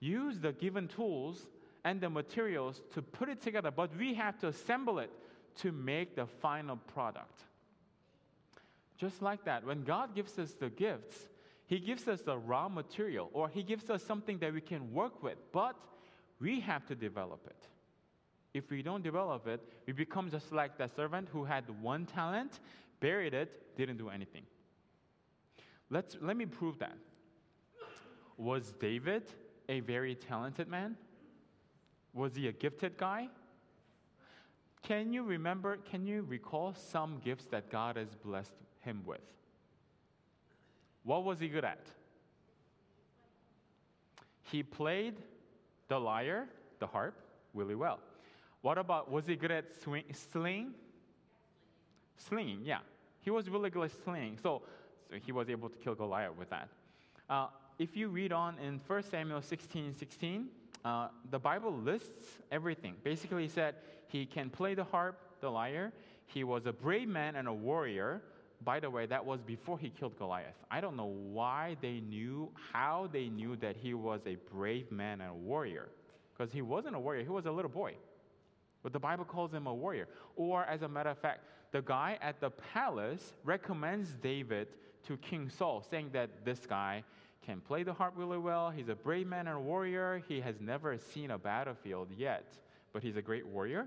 use 0.00 0.38
the 0.40 0.52
given 0.52 0.88
tools 0.88 1.46
and 1.84 2.00
the 2.00 2.10
materials 2.10 2.82
to 2.94 3.02
put 3.02 3.28
it 3.28 3.40
together, 3.42 3.70
but 3.70 3.96
we 3.96 4.14
have 4.14 4.38
to 4.40 4.48
assemble 4.48 4.98
it 4.98 5.10
to 5.56 5.70
make 5.70 6.16
the 6.16 6.26
final 6.26 6.76
product. 6.92 7.44
Just 8.96 9.22
like 9.22 9.44
that, 9.44 9.64
when 9.64 9.84
God 9.84 10.14
gives 10.14 10.38
us 10.38 10.52
the 10.52 10.70
gifts, 10.70 11.28
He 11.66 11.78
gives 11.78 12.06
us 12.08 12.20
the 12.20 12.36
raw 12.36 12.68
material 12.68 13.30
or 13.32 13.48
He 13.48 13.62
gives 13.62 13.90
us 13.90 14.02
something 14.02 14.38
that 14.38 14.52
we 14.52 14.60
can 14.60 14.92
work 14.92 15.22
with, 15.22 15.36
but 15.52 15.76
we 16.40 16.60
have 16.60 16.86
to 16.86 16.94
develop 16.94 17.40
it. 17.46 17.68
If 18.52 18.70
we 18.70 18.82
don't 18.82 19.02
develop 19.02 19.46
it, 19.48 19.60
we 19.86 19.92
become 19.92 20.30
just 20.30 20.52
like 20.52 20.78
that 20.78 20.94
servant 20.94 21.28
who 21.32 21.44
had 21.44 21.64
one 21.82 22.06
talent, 22.06 22.60
buried 23.00 23.34
it, 23.34 23.76
didn't 23.76 23.96
do 23.96 24.10
anything. 24.10 24.42
Let's, 25.90 26.16
let 26.20 26.36
me 26.36 26.46
prove 26.46 26.78
that. 26.78 26.96
Was 28.36 28.74
David 28.80 29.24
a 29.68 29.80
very 29.80 30.14
talented 30.14 30.68
man? 30.68 30.96
Was 32.12 32.34
he 32.36 32.48
a 32.48 32.52
gifted 32.52 32.96
guy? 32.96 33.28
Can 34.82 35.12
you 35.12 35.22
remember, 35.22 35.78
can 35.78 36.06
you 36.06 36.22
recall 36.28 36.74
some 36.74 37.20
gifts 37.24 37.46
that 37.46 37.70
God 37.70 37.96
has 37.96 38.14
blessed 38.14 38.52
him 38.80 39.02
with? 39.06 39.20
What 41.04 41.24
was 41.24 41.38
he 41.38 41.48
good 41.48 41.64
at? 41.64 41.80
He 44.50 44.62
played 44.62 45.14
the 45.88 45.98
lyre, 45.98 46.46
the 46.78 46.86
harp, 46.86 47.14
really 47.54 47.74
well. 47.74 48.00
What 48.62 48.78
about, 48.78 49.10
was 49.10 49.26
he 49.26 49.36
good 49.36 49.50
at 49.50 49.66
swing, 49.82 50.04
sling? 50.12 50.72
Slinging, 52.16 52.60
yeah. 52.64 52.78
He 53.20 53.30
was 53.30 53.48
really 53.48 53.70
good 53.70 53.84
at 53.84 54.04
slinging. 54.04 54.38
So, 54.42 54.62
so 55.10 55.16
he 55.24 55.32
was 55.32 55.50
able 55.50 55.68
to 55.68 55.76
kill 55.78 55.94
Goliath 55.94 56.36
with 56.38 56.50
that. 56.50 56.68
Uh, 57.28 57.48
if 57.78 57.96
you 57.96 58.08
read 58.08 58.32
on 58.32 58.58
in 58.58 58.80
1 58.86 59.02
Samuel 59.02 59.42
16 59.42 59.94
16, 59.94 60.48
uh, 60.84 61.08
the 61.30 61.38
Bible 61.38 61.72
lists 61.72 62.38
everything. 62.52 62.94
Basically, 63.02 63.42
he 63.42 63.48
said 63.48 63.74
he 64.08 64.26
can 64.26 64.50
play 64.50 64.74
the 64.74 64.84
harp, 64.84 65.18
the 65.40 65.50
lyre. 65.50 65.92
He 66.26 66.44
was 66.44 66.66
a 66.66 66.72
brave 66.72 67.08
man 67.08 67.36
and 67.36 67.48
a 67.48 67.52
warrior. 67.52 68.22
By 68.64 68.80
the 68.80 68.88
way, 68.88 69.06
that 69.06 69.24
was 69.24 69.40
before 69.42 69.78
he 69.78 69.90
killed 69.90 70.16
Goliath. 70.16 70.54
I 70.70 70.80
don't 70.80 70.96
know 70.96 71.12
why 71.30 71.76
they 71.82 72.00
knew, 72.00 72.50
how 72.72 73.08
they 73.12 73.28
knew 73.28 73.56
that 73.56 73.76
he 73.76 73.92
was 73.94 74.20
a 74.26 74.36
brave 74.50 74.90
man 74.90 75.20
and 75.20 75.30
a 75.30 75.34
warrior. 75.34 75.88
Because 76.32 76.52
he 76.52 76.62
wasn't 76.62 76.96
a 76.96 76.98
warrior, 76.98 77.22
he 77.22 77.28
was 77.28 77.46
a 77.46 77.50
little 77.50 77.70
boy. 77.70 77.94
But 78.82 78.92
the 78.92 78.98
Bible 78.98 79.24
calls 79.24 79.52
him 79.52 79.66
a 79.66 79.74
warrior. 79.74 80.08
Or, 80.36 80.64
as 80.64 80.82
a 80.82 80.88
matter 80.88 81.10
of 81.10 81.18
fact, 81.18 81.44
the 81.72 81.82
guy 81.82 82.18
at 82.22 82.40
the 82.40 82.50
palace 82.50 83.34
recommends 83.44 84.14
David 84.22 84.68
to 85.06 85.16
King 85.18 85.50
Saul, 85.50 85.84
saying 85.90 86.10
that 86.12 86.44
this 86.44 86.60
guy 86.66 87.04
can 87.44 87.60
play 87.60 87.82
the 87.82 87.92
harp 87.92 88.14
really 88.16 88.38
well. 88.38 88.70
He's 88.70 88.88
a 88.88 88.94
brave 88.94 89.26
man 89.26 89.46
and 89.46 89.56
a 89.56 89.60
warrior. 89.60 90.22
He 90.28 90.40
has 90.40 90.56
never 90.60 90.96
seen 90.98 91.30
a 91.30 91.38
battlefield 91.38 92.08
yet, 92.16 92.44
but 92.92 93.02
he's 93.02 93.16
a 93.16 93.22
great 93.22 93.46
warrior. 93.46 93.86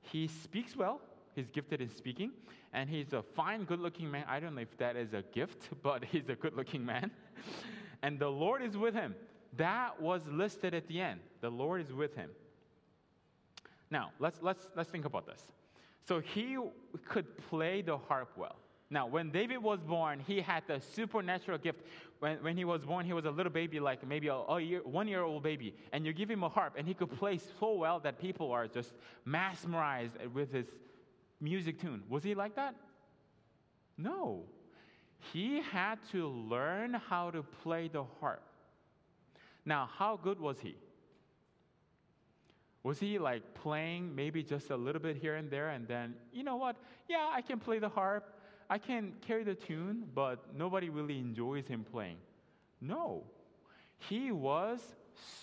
He 0.00 0.28
speaks 0.28 0.76
well. 0.76 1.00
He's 1.34 1.50
gifted 1.50 1.80
in 1.80 1.88
speaking, 1.88 2.32
and 2.72 2.88
he's 2.88 3.12
a 3.12 3.22
fine, 3.22 3.64
good 3.64 3.80
looking 3.80 4.10
man. 4.10 4.24
I 4.28 4.40
don't 4.40 4.54
know 4.54 4.60
if 4.62 4.76
that 4.78 4.96
is 4.96 5.12
a 5.12 5.22
gift, 5.32 5.70
but 5.82 6.04
he's 6.04 6.28
a 6.28 6.34
good 6.34 6.54
looking 6.54 6.84
man. 6.84 7.10
and 8.02 8.18
the 8.18 8.28
Lord 8.28 8.62
is 8.62 8.76
with 8.76 8.94
him. 8.94 9.14
That 9.56 10.00
was 10.00 10.22
listed 10.26 10.74
at 10.74 10.88
the 10.88 11.00
end. 11.00 11.20
The 11.40 11.50
Lord 11.50 11.80
is 11.80 11.92
with 11.92 12.14
him. 12.14 12.30
Now, 13.90 14.10
let's, 14.18 14.40
let's, 14.42 14.66
let's 14.74 14.88
think 14.88 15.04
about 15.04 15.26
this. 15.26 15.42
So 16.08 16.20
he 16.20 16.56
could 17.06 17.26
play 17.48 17.82
the 17.82 17.98
harp 17.98 18.30
well. 18.36 18.56
Now, 18.92 19.06
when 19.06 19.30
David 19.30 19.58
was 19.58 19.80
born, 19.80 20.20
he 20.26 20.42
had 20.42 20.64
the 20.66 20.80
supernatural 20.80 21.56
gift. 21.58 21.80
When, 22.18 22.42
when 22.42 22.56
he 22.58 22.64
was 22.66 22.84
born, 22.84 23.06
he 23.06 23.14
was 23.14 23.24
a 23.24 23.30
little 23.30 23.52
baby, 23.52 23.80
like 23.80 24.06
maybe 24.06 24.28
a, 24.28 24.34
a 24.34 24.60
year, 24.60 24.80
one 24.84 25.08
year 25.08 25.22
old 25.22 25.42
baby. 25.42 25.74
And 25.92 26.04
you 26.04 26.12
give 26.12 26.30
him 26.30 26.42
a 26.42 26.48
harp, 26.48 26.74
and 26.76 26.86
he 26.86 26.92
could 26.92 27.10
play 27.10 27.38
so 27.58 27.72
well 27.72 28.00
that 28.00 28.20
people 28.20 28.52
are 28.52 28.66
just 28.66 28.92
mesmerized 29.24 30.12
with 30.34 30.52
his 30.52 30.66
music 31.42 31.80
tune. 31.80 32.02
Was 32.08 32.22
he 32.22 32.34
like 32.34 32.54
that? 32.56 32.74
No. 33.98 34.44
He 35.32 35.60
had 35.60 35.98
to 36.12 36.28
learn 36.28 36.94
how 36.94 37.30
to 37.30 37.42
play 37.62 37.88
the 37.88 38.04
harp. 38.20 38.42
Now, 39.64 39.88
how 39.98 40.16
good 40.16 40.40
was 40.40 40.58
he? 40.60 40.76
Was 42.82 42.98
he 42.98 43.18
like 43.18 43.54
playing 43.54 44.14
maybe 44.14 44.42
just 44.42 44.70
a 44.70 44.76
little 44.76 45.00
bit 45.00 45.16
here 45.16 45.36
and 45.36 45.50
there 45.50 45.68
and 45.70 45.86
then, 45.86 46.14
you 46.32 46.42
know 46.42 46.56
what? 46.56 46.76
Yeah, 47.08 47.30
I 47.32 47.40
can 47.40 47.60
play 47.60 47.78
the 47.78 47.88
harp. 47.88 48.36
I 48.68 48.78
can 48.78 49.12
carry 49.26 49.44
the 49.44 49.54
tune, 49.54 50.04
but 50.14 50.56
nobody 50.56 50.88
really 50.88 51.18
enjoys 51.18 51.66
him 51.66 51.84
playing. 51.84 52.16
No. 52.80 53.22
He 53.98 54.32
was 54.32 54.80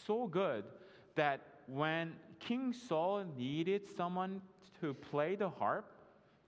so 0.05 0.27
good 0.27 0.65
that 1.15 1.39
when 1.67 2.13
King 2.39 2.73
Saul 2.73 3.23
needed 3.37 3.83
someone 3.95 4.41
to 4.81 4.93
play 4.93 5.35
the 5.35 5.49
harp 5.49 5.91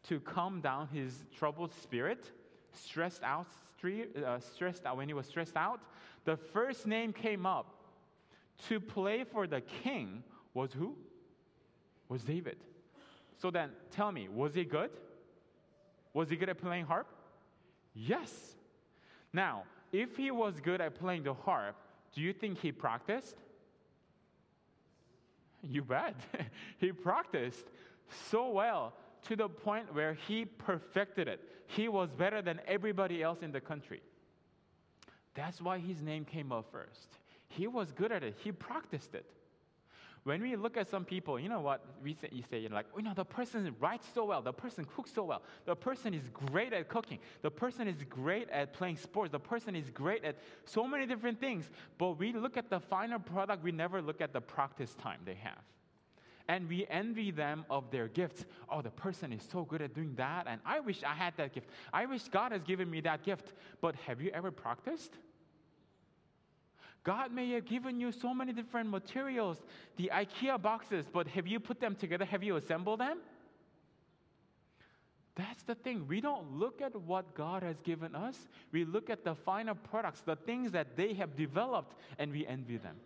to 0.08 0.20
calm 0.20 0.62
down 0.62 0.88
his 0.88 1.24
troubled 1.38 1.74
spirit, 1.74 2.32
stressed 2.72 3.24
out, 3.24 3.48
uh, 3.84 4.40
stressed 4.40 4.86
out 4.86 4.98
when 4.98 5.08
he 5.08 5.14
was 5.14 5.26
stressed 5.26 5.56
out, 5.56 5.80
the 6.26 6.36
first 6.36 6.88
name 6.88 7.14
came 7.14 7.46
up 7.46 7.74
to 8.68 8.80
play 8.80 9.24
for 9.24 9.48
the 9.48 9.62
king 9.62 10.24
was 10.54 10.74
who? 10.74 10.96
Was 12.10 12.24
David. 12.24 12.58
So 13.38 13.50
then, 13.50 13.70
tell 13.92 14.12
me, 14.12 14.28
was 14.28 14.54
he 14.54 14.64
good? 14.64 14.92
Was 16.14 16.30
he 16.30 16.36
good 16.36 16.50
at 16.50 16.60
playing 16.60 16.86
harp? 16.86 17.08
Yes. 17.96 18.56
Now, 19.34 19.64
if 19.92 20.18
he 20.18 20.30
was 20.30 20.60
good 20.60 20.82
at 20.82 21.00
playing 21.00 21.24
the 21.24 21.34
harp, 21.34 21.76
do 22.14 22.22
you 22.22 22.34
think 22.34 22.60
he 22.60 22.72
practiced? 22.72 23.36
You 25.64 25.84
bet. 25.84 26.16
he 26.80 26.92
practiced 26.92 27.66
so 28.30 28.50
well 28.50 28.94
to 29.24 29.36
the 29.36 29.48
point 29.48 29.94
where 29.94 30.14
he 30.14 30.46
perfected 30.46 31.28
it. 31.28 31.42
He 31.68 31.88
was 31.88 32.10
better 32.12 32.42
than 32.42 32.60
everybody 32.68 33.22
else 33.24 33.40
in 33.42 33.52
the 33.52 33.62
country. 33.62 34.02
That's 35.34 35.62
why 35.62 35.80
his 35.80 36.02
name 36.02 36.26
came 36.26 36.52
up 36.52 36.66
first. 36.72 37.08
He 37.48 37.68
was 37.68 37.92
good 37.92 38.12
at 38.12 38.24
it, 38.24 38.36
he 38.44 38.52
practiced 38.52 39.16
it. 39.16 39.26
When 40.24 40.40
we 40.40 40.56
look 40.56 40.78
at 40.78 40.88
some 40.88 41.04
people, 41.04 41.40
you 41.40 41.50
know 41.50 41.62
what 41.62 41.84
we 42.04 42.14
say, 42.14 42.30
you 42.32 42.44
say, 42.48 42.60
you're 42.60 42.70
like, 42.70 42.86
you 42.96 43.02
know, 43.02 43.14
the 43.16 43.26
person 43.26 43.76
writes 43.80 44.06
so 44.14 44.26
well, 44.26 44.44
the 44.44 44.54
person 44.54 44.86
cooks 44.86 45.12
so 45.12 45.24
well, 45.24 45.42
the 45.66 45.76
person 45.76 46.14
is 46.14 46.30
great 46.32 46.74
at 46.74 46.90
cooking, 46.90 47.18
the 47.42 47.50
person 47.50 47.88
is 47.88 48.04
great 48.08 48.48
at 48.52 48.72
playing 48.72 48.98
sports, 48.98 49.32
the 49.32 49.40
person 49.40 49.76
is 49.76 49.90
great 49.90 50.24
at 50.24 50.38
so 50.66 50.86
many 50.88 51.08
different 51.08 51.40
things. 51.40 51.72
But 51.98 52.20
we 52.20 52.34
look 52.34 52.56
at 52.56 52.70
the 52.70 52.80
final 52.80 53.18
product, 53.18 53.64
we 53.64 53.72
never 53.72 54.00
look 54.00 54.22
at 54.22 54.32
the 54.32 54.42
practice 54.42 54.94
time 54.94 55.22
they 55.26 55.40
have. 55.42 55.64
And 56.52 56.68
we 56.68 56.86
envy 56.90 57.32
them 57.32 57.64
of 57.70 57.90
their 57.92 58.10
gifts. 58.10 58.44
Oh, 58.70 58.82
the 58.82 58.90
person 58.90 59.32
is 59.32 59.42
so 59.50 59.64
good 59.64 59.82
at 59.82 59.94
doing 59.94 60.14
that, 60.16 60.48
and 60.50 60.60
I 60.66 60.82
wish 60.82 61.02
I 61.02 61.14
had 61.14 61.34
that 61.38 61.54
gift. 61.54 61.70
I 61.94 62.06
wish 62.06 62.24
God 62.24 62.52
has 62.52 62.62
given 62.62 62.92
me 62.92 63.00
that 63.02 63.24
gift. 63.24 63.54
But 63.80 63.96
have 64.08 64.20
you 64.20 64.32
ever 64.32 64.52
practiced? 64.52 65.14
God 67.06 67.32
may 67.32 67.50
have 67.52 67.64
given 67.64 68.02
you 68.02 68.12
so 68.12 68.34
many 68.34 68.52
different 68.52 68.90
materials, 68.90 69.64
the 69.96 70.12
IKEA 70.14 70.62
boxes, 70.62 71.06
but 71.12 71.26
have 71.30 71.48
you 71.48 71.58
put 71.62 71.80
them 71.80 71.96
together? 71.96 72.26
Have 72.26 72.44
you 72.44 72.58
assembled 72.58 73.00
them? 73.00 73.20
That's 75.36 75.64
the 75.64 75.76
thing. 75.76 76.06
We 76.06 76.20
don't 76.20 76.52
look 76.52 76.82
at 76.82 76.94
what 76.94 77.34
God 77.34 77.64
has 77.64 77.78
given 77.80 78.14
us. 78.14 78.38
We 78.74 78.84
look 78.84 79.10
at 79.10 79.24
the 79.24 79.36
final 79.36 79.76
products, 79.76 80.20
the 80.20 80.36
things 80.36 80.74
that 80.74 80.98
they 80.98 81.14
have 81.14 81.38
developed, 81.38 81.96
and 82.20 82.30
we 82.30 82.46
envy 82.46 82.76
them. 82.76 82.98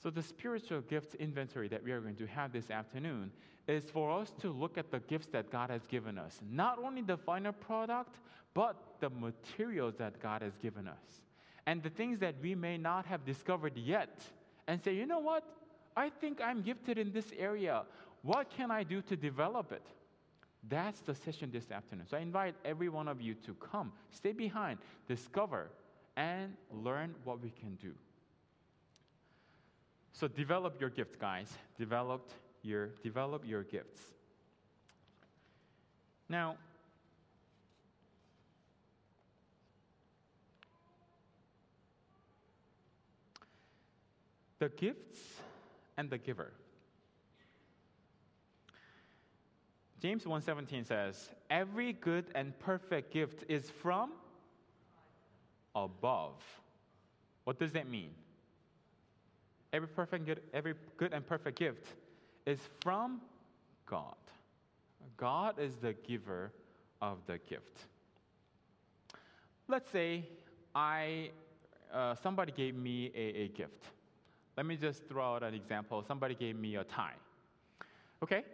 So, 0.00 0.10
the 0.10 0.22
spiritual 0.22 0.80
gifts 0.82 1.14
inventory 1.16 1.68
that 1.68 1.82
we 1.82 1.90
are 1.90 2.00
going 2.00 2.16
to 2.16 2.26
have 2.26 2.52
this 2.52 2.70
afternoon 2.70 3.32
is 3.66 3.84
for 3.84 4.10
us 4.10 4.32
to 4.40 4.50
look 4.50 4.78
at 4.78 4.90
the 4.90 5.00
gifts 5.00 5.26
that 5.32 5.50
God 5.50 5.70
has 5.70 5.86
given 5.86 6.18
us. 6.18 6.40
Not 6.50 6.78
only 6.82 7.02
the 7.02 7.16
final 7.16 7.52
product, 7.52 8.20
but 8.54 8.76
the 9.00 9.10
materials 9.10 9.94
that 9.98 10.20
God 10.22 10.42
has 10.42 10.56
given 10.56 10.88
us. 10.88 11.22
And 11.66 11.82
the 11.82 11.90
things 11.90 12.18
that 12.20 12.36
we 12.40 12.54
may 12.54 12.78
not 12.78 13.06
have 13.06 13.24
discovered 13.26 13.76
yet. 13.76 14.22
And 14.66 14.82
say, 14.82 14.94
you 14.94 15.04
know 15.04 15.18
what? 15.18 15.44
I 15.96 16.08
think 16.08 16.40
I'm 16.40 16.62
gifted 16.62 16.96
in 16.96 17.12
this 17.12 17.32
area. 17.36 17.82
What 18.22 18.50
can 18.50 18.70
I 18.70 18.84
do 18.84 19.02
to 19.02 19.16
develop 19.16 19.72
it? 19.72 19.82
That's 20.68 21.00
the 21.00 21.14
session 21.14 21.50
this 21.52 21.70
afternoon. 21.70 22.06
So 22.08 22.16
I 22.16 22.20
invite 22.20 22.54
every 22.64 22.88
one 22.88 23.08
of 23.08 23.20
you 23.20 23.34
to 23.46 23.54
come, 23.54 23.92
stay 24.10 24.32
behind, 24.32 24.78
discover, 25.06 25.70
and 26.16 26.54
learn 26.70 27.14
what 27.24 27.42
we 27.42 27.50
can 27.50 27.76
do. 27.76 27.92
So 30.12 30.28
develop 30.28 30.80
your 30.80 30.90
gifts, 30.90 31.16
guys. 31.16 31.52
Develop 31.78 32.30
your, 32.62 32.88
develop 33.02 33.46
your 33.46 33.62
gifts. 33.62 34.00
Now, 36.28 36.56
the 44.58 44.68
gifts 44.68 45.20
and 45.96 46.10
the 46.10 46.18
giver. 46.18 46.52
James 50.00 50.24
1:17 50.24 50.84
says, 50.84 51.30
"Every 51.50 51.92
good 51.92 52.30
and 52.34 52.56
perfect 52.58 53.12
gift 53.12 53.44
is 53.48 53.70
from 53.70 54.12
above." 55.74 56.42
What 57.44 57.58
does 57.58 57.72
that 57.72 57.88
mean? 57.88 58.14
Every 59.72 59.88
perfect 59.88 60.26
good, 60.26 60.40
every 60.54 60.74
good 60.96 61.12
and 61.12 61.26
perfect 61.26 61.58
gift 61.58 61.86
is 62.46 62.58
from 62.80 63.20
God. 63.86 64.14
God 65.16 65.58
is 65.58 65.76
the 65.76 65.92
giver 65.92 66.52
of 67.02 67.18
the 67.26 67.38
gift. 67.48 67.86
Let's 69.66 69.90
say 69.90 70.24
I, 70.74 71.30
uh, 71.92 72.14
somebody 72.14 72.52
gave 72.52 72.74
me 72.74 73.10
a, 73.14 73.42
a 73.42 73.48
gift. 73.48 73.84
Let 74.56 74.66
me 74.66 74.76
just 74.76 75.06
throw 75.06 75.34
out 75.34 75.42
an 75.42 75.54
example. 75.54 76.02
Somebody 76.06 76.34
gave 76.34 76.56
me 76.56 76.76
a 76.76 76.84
tie. 76.84 77.14
Okay? 78.22 78.44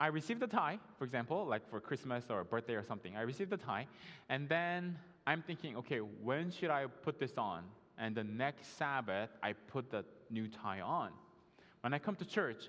I 0.00 0.08
received 0.08 0.42
a 0.42 0.46
tie, 0.46 0.78
for 0.98 1.04
example, 1.04 1.44
like 1.44 1.68
for 1.68 1.80
Christmas 1.80 2.24
or 2.30 2.40
a 2.40 2.44
birthday 2.44 2.74
or 2.74 2.84
something. 2.84 3.16
I 3.16 3.22
received 3.22 3.52
a 3.52 3.56
tie, 3.56 3.86
and 4.28 4.48
then 4.48 4.96
I'm 5.26 5.42
thinking, 5.42 5.76
okay, 5.76 5.98
when 5.98 6.50
should 6.50 6.70
I 6.70 6.86
put 6.86 7.18
this 7.18 7.32
on? 7.36 7.64
And 7.98 8.14
the 8.14 8.24
next 8.24 8.76
Sabbath, 8.76 9.30
I 9.42 9.52
put 9.52 9.90
the 9.90 10.04
new 10.30 10.48
tie 10.48 10.80
on. 10.80 11.10
When 11.80 11.94
I 11.94 11.98
come 11.98 12.16
to 12.16 12.24
church, 12.24 12.64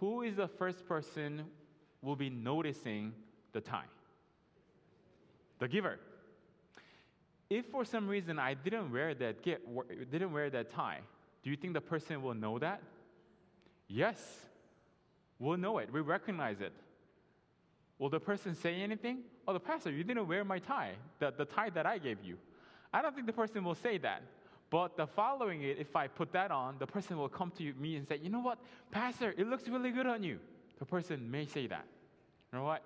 who 0.00 0.22
is 0.22 0.36
the 0.36 0.48
first 0.48 0.86
person 0.86 1.44
will 2.00 2.16
be 2.16 2.30
noticing 2.30 3.12
the 3.52 3.60
tie? 3.60 3.90
The 5.58 5.68
giver. 5.68 5.98
If 7.50 7.66
for 7.66 7.84
some 7.84 8.08
reason 8.08 8.38
I 8.38 8.54
didn't 8.54 8.90
wear 8.90 9.14
that 9.14 9.42
gift, 9.42 9.62
didn't 10.10 10.32
wear 10.32 10.48
that 10.50 10.70
tie, 10.70 11.00
do 11.42 11.50
you 11.50 11.56
think 11.56 11.74
the 11.74 11.80
person 11.80 12.22
will 12.22 12.34
know 12.34 12.58
that? 12.58 12.80
Yes, 13.88 14.18
we'll 15.38 15.58
know 15.58 15.78
it. 15.78 15.92
We 15.92 16.00
recognize 16.00 16.60
it. 16.60 16.72
Will 17.98 18.08
the 18.08 18.20
person 18.20 18.54
say 18.54 18.76
anything? 18.76 19.18
Oh, 19.46 19.52
the 19.52 19.60
pastor, 19.60 19.90
you 19.90 20.02
didn't 20.02 20.26
wear 20.26 20.44
my 20.44 20.58
tie, 20.58 20.92
the, 21.18 21.32
the 21.36 21.44
tie 21.44 21.70
that 21.70 21.84
I 21.84 21.98
gave 21.98 22.18
you. 22.24 22.36
I 22.92 23.02
don't 23.02 23.14
think 23.14 23.26
the 23.26 23.32
person 23.32 23.62
will 23.64 23.74
say 23.74 23.98
that. 23.98 24.22
But 24.72 24.96
the 24.96 25.06
following 25.06 25.60
it, 25.60 25.76
if 25.78 25.94
I 25.94 26.08
put 26.08 26.32
that 26.32 26.50
on, 26.50 26.76
the 26.78 26.86
person 26.86 27.18
will 27.18 27.28
come 27.28 27.52
to 27.58 27.74
me 27.74 27.96
and 27.96 28.08
say, 28.08 28.18
You 28.22 28.30
know 28.30 28.40
what, 28.40 28.58
Pastor, 28.90 29.34
it 29.36 29.46
looks 29.46 29.68
really 29.68 29.90
good 29.90 30.06
on 30.06 30.22
you. 30.22 30.38
The 30.78 30.86
person 30.86 31.30
may 31.30 31.44
say 31.44 31.66
that. 31.66 31.84
You 32.50 32.58
know 32.58 32.64
what? 32.64 32.82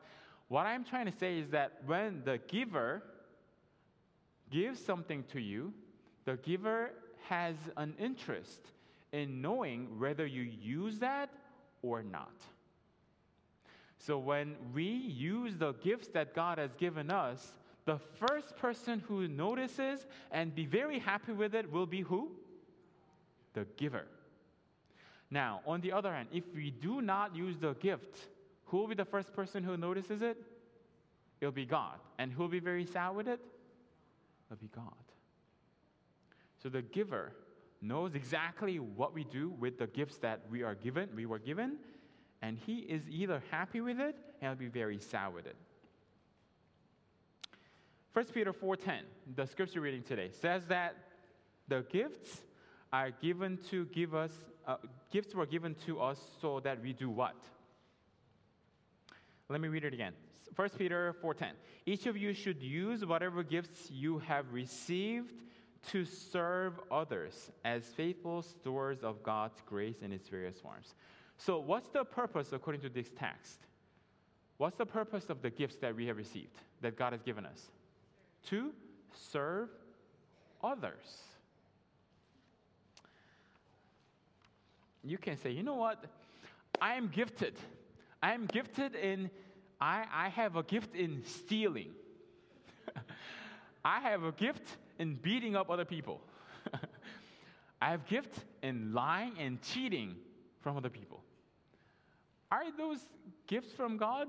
What 0.48 0.66
I'm 0.66 0.82
trying 0.82 1.06
to 1.06 1.16
say 1.16 1.38
is 1.38 1.50
that 1.50 1.82
when 1.86 2.22
the 2.24 2.40
giver 2.48 3.04
gives 4.50 4.84
something 4.84 5.22
to 5.32 5.40
you, 5.40 5.72
the 6.24 6.36
giver 6.38 6.90
has 7.28 7.54
an 7.76 7.94
interest 8.00 8.62
in 9.12 9.40
knowing 9.40 10.00
whether 10.00 10.26
you 10.26 10.42
use 10.42 10.98
that 10.98 11.30
or 11.82 12.02
not. 12.02 12.34
So 13.98 14.18
when 14.18 14.56
we 14.74 14.82
use 14.82 15.56
the 15.56 15.74
gifts 15.74 16.08
that 16.08 16.34
God 16.34 16.58
has 16.58 16.74
given 16.74 17.12
us, 17.12 17.52
the 17.86 17.98
first 18.26 18.56
person 18.56 19.02
who 19.08 19.26
notices 19.28 20.06
and 20.32 20.54
be 20.54 20.66
very 20.66 20.98
happy 20.98 21.32
with 21.32 21.54
it 21.54 21.72
will 21.72 21.86
be 21.86 22.02
who? 22.02 22.32
The 23.54 23.64
giver. 23.76 24.06
Now, 25.30 25.60
on 25.66 25.80
the 25.80 25.92
other 25.92 26.12
hand, 26.12 26.28
if 26.32 26.44
we 26.54 26.70
do 26.70 27.00
not 27.00 27.34
use 27.34 27.56
the 27.58 27.74
gift, 27.74 28.28
who 28.66 28.78
will 28.78 28.88
be 28.88 28.94
the 28.94 29.04
first 29.04 29.32
person 29.32 29.62
who 29.62 29.76
notices 29.76 30.20
it? 30.20 30.36
It'll 31.40 31.52
be 31.52 31.64
God. 31.64 31.98
And 32.18 32.32
who 32.32 32.42
will 32.42 32.48
be 32.48 32.60
very 32.60 32.84
sad 32.84 33.10
with 33.10 33.28
it? 33.28 33.40
It'll 34.50 34.60
be 34.60 34.70
God. 34.74 34.92
So 36.62 36.68
the 36.68 36.82
giver 36.82 37.32
knows 37.80 38.14
exactly 38.14 38.78
what 38.78 39.14
we 39.14 39.24
do 39.24 39.50
with 39.60 39.78
the 39.78 39.86
gifts 39.86 40.16
that 40.18 40.40
we 40.50 40.62
are 40.62 40.74
given, 40.74 41.08
we 41.14 41.26
were 41.26 41.38
given, 41.38 41.76
and 42.42 42.58
he 42.58 42.78
is 42.78 43.02
either 43.08 43.42
happy 43.50 43.80
with 43.80 44.00
it 44.00 44.16
and 44.40 44.50
will 44.50 44.56
be 44.56 44.68
very 44.68 44.98
sad 44.98 45.32
with 45.34 45.46
it. 45.46 45.56
1 48.16 48.32
Peter 48.32 48.50
4:10, 48.50 49.02
the 49.34 49.46
scripture 49.46 49.82
reading 49.82 50.02
today, 50.02 50.30
says 50.30 50.64
that 50.68 50.96
the 51.68 51.84
gifts 51.90 52.40
are 52.90 53.10
given 53.10 53.58
to 53.68 53.84
give 53.92 54.14
us 54.14 54.32
uh, 54.66 54.78
gifts 55.10 55.34
were 55.34 55.44
given 55.44 55.74
to 55.84 56.00
us 56.00 56.18
so 56.40 56.58
that 56.60 56.80
we 56.80 56.94
do 56.94 57.10
what? 57.10 57.36
Let 59.50 59.60
me 59.60 59.68
read 59.68 59.84
it 59.84 59.92
again. 59.92 60.14
1 60.54 60.78
Peter 60.78 61.14
4:10. 61.22 61.50
Each 61.84 62.06
of 62.06 62.16
you 62.16 62.32
should 62.32 62.62
use 62.62 63.04
whatever 63.04 63.42
gifts 63.42 63.90
you 63.90 64.18
have 64.20 64.50
received 64.50 65.34
to 65.88 66.06
serve 66.06 66.80
others 66.90 67.50
as 67.66 67.84
faithful 67.84 68.40
stewards 68.40 69.04
of 69.04 69.22
God's 69.22 69.60
grace 69.66 70.00
in 70.00 70.10
its 70.10 70.26
various 70.26 70.58
forms. 70.58 70.94
So, 71.36 71.58
what's 71.58 71.90
the 71.90 72.02
purpose 72.02 72.54
according 72.54 72.80
to 72.80 72.88
this 72.88 73.10
text? 73.14 73.66
What's 74.56 74.78
the 74.78 74.86
purpose 74.86 75.28
of 75.28 75.42
the 75.42 75.50
gifts 75.50 75.76
that 75.82 75.94
we 75.94 76.06
have 76.06 76.16
received 76.16 76.56
that 76.80 76.96
God 76.96 77.12
has 77.12 77.22
given 77.22 77.44
us? 77.44 77.72
To 78.46 78.72
serve 79.30 79.68
others. 80.62 81.22
You 85.04 85.18
can 85.18 85.38
say, 85.38 85.50
you 85.50 85.62
know 85.62 85.74
what? 85.74 86.04
I 86.80 86.94
am 86.94 87.08
gifted. 87.08 87.54
I 88.22 88.32
am 88.32 88.46
gifted 88.46 88.94
in, 88.94 89.30
I, 89.80 90.04
I 90.12 90.28
have 90.30 90.56
a 90.56 90.62
gift 90.62 90.94
in 90.94 91.22
stealing. 91.24 91.90
I 93.84 94.00
have 94.00 94.24
a 94.24 94.32
gift 94.32 94.76
in 94.98 95.14
beating 95.14 95.54
up 95.54 95.70
other 95.70 95.84
people. 95.84 96.20
I 97.80 97.90
have 97.90 98.06
gift 98.06 98.34
in 98.62 98.92
lying 98.92 99.34
and 99.38 99.62
cheating 99.62 100.16
from 100.60 100.76
other 100.76 100.90
people. 100.90 101.22
Are 102.50 102.64
those 102.76 102.98
gifts 103.46 103.72
from 103.72 103.96
God? 103.96 104.28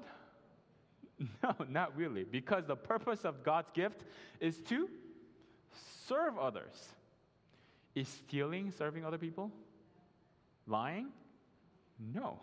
No, 1.43 1.56
not 1.67 1.95
really. 1.97 2.23
Because 2.23 2.65
the 2.65 2.75
purpose 2.75 3.25
of 3.25 3.43
God's 3.43 3.71
gift 3.71 4.03
is 4.39 4.58
to 4.69 4.89
serve 6.08 6.38
others. 6.38 6.93
Is 7.95 8.08
stealing 8.08 8.71
serving 8.71 9.03
other 9.03 9.17
people? 9.17 9.51
Lying? 10.67 11.08
No. 12.13 12.39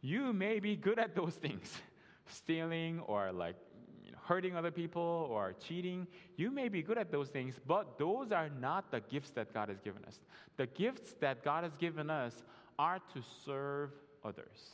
You 0.00 0.32
may 0.32 0.60
be 0.60 0.76
good 0.76 0.98
at 0.98 1.14
those 1.14 1.34
things 1.34 1.76
stealing 2.26 3.00
or 3.00 3.32
like 3.32 3.56
you 4.02 4.12
know, 4.12 4.18
hurting 4.24 4.56
other 4.56 4.70
people 4.70 5.28
or 5.30 5.52
cheating. 5.52 6.06
You 6.36 6.50
may 6.50 6.68
be 6.68 6.82
good 6.82 6.96
at 6.96 7.12
those 7.12 7.28
things, 7.28 7.60
but 7.66 7.98
those 7.98 8.32
are 8.32 8.48
not 8.48 8.90
the 8.90 9.00
gifts 9.00 9.30
that 9.32 9.52
God 9.52 9.68
has 9.68 9.80
given 9.80 10.02
us. 10.06 10.20
The 10.56 10.66
gifts 10.66 11.14
that 11.20 11.44
God 11.44 11.64
has 11.64 11.76
given 11.76 12.08
us 12.08 12.42
are 12.78 13.00
to 13.12 13.22
serve 13.44 13.90
others. 14.24 14.70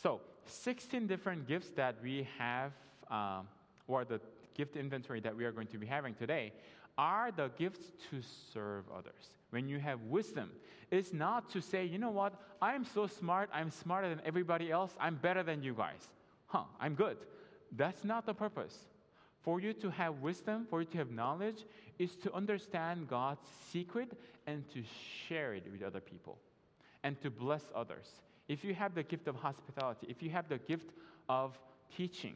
So, 0.00 0.20
16 0.50 1.06
different 1.06 1.46
gifts 1.46 1.70
that 1.76 1.96
we 2.02 2.26
have, 2.38 2.72
um, 3.10 3.46
or 3.86 4.04
the 4.04 4.20
gift 4.54 4.76
inventory 4.76 5.20
that 5.20 5.36
we 5.36 5.44
are 5.44 5.52
going 5.52 5.66
to 5.68 5.78
be 5.78 5.86
having 5.86 6.14
today 6.14 6.52
are 6.98 7.30
the 7.30 7.50
gifts 7.56 7.92
to 8.10 8.20
serve 8.52 8.84
others. 8.94 9.30
When 9.50 9.68
you 9.68 9.78
have 9.78 10.00
wisdom, 10.02 10.50
it's 10.90 11.12
not 11.12 11.48
to 11.50 11.60
say, 11.60 11.84
you 11.84 11.98
know 11.98 12.10
what, 12.10 12.34
I'm 12.60 12.84
so 12.84 13.06
smart, 13.06 13.48
I'm 13.52 13.70
smarter 13.70 14.08
than 14.08 14.20
everybody 14.26 14.70
else, 14.70 14.92
I'm 15.00 15.14
better 15.14 15.42
than 15.42 15.62
you 15.62 15.74
guys. 15.74 16.08
Huh, 16.46 16.64
I'm 16.80 16.94
good. 16.94 17.18
That's 17.76 18.04
not 18.04 18.26
the 18.26 18.34
purpose. 18.34 18.76
For 19.42 19.60
you 19.60 19.72
to 19.74 19.90
have 19.90 20.16
wisdom, 20.20 20.66
for 20.68 20.80
you 20.80 20.86
to 20.88 20.98
have 20.98 21.10
knowledge, 21.10 21.64
is 21.98 22.16
to 22.16 22.34
understand 22.34 23.08
God's 23.08 23.46
secret 23.70 24.10
and 24.46 24.68
to 24.72 24.82
share 25.28 25.54
it 25.54 25.66
with 25.70 25.82
other 25.82 26.00
people 26.00 26.38
and 27.02 27.20
to 27.22 27.30
bless 27.30 27.62
others. 27.74 28.08
If 28.48 28.64
you 28.64 28.74
have 28.74 28.94
the 28.94 29.02
gift 29.02 29.28
of 29.28 29.36
hospitality, 29.36 30.06
if 30.08 30.22
you 30.22 30.30
have 30.30 30.48
the 30.48 30.58
gift 30.58 30.90
of 31.28 31.58
teaching, 31.94 32.34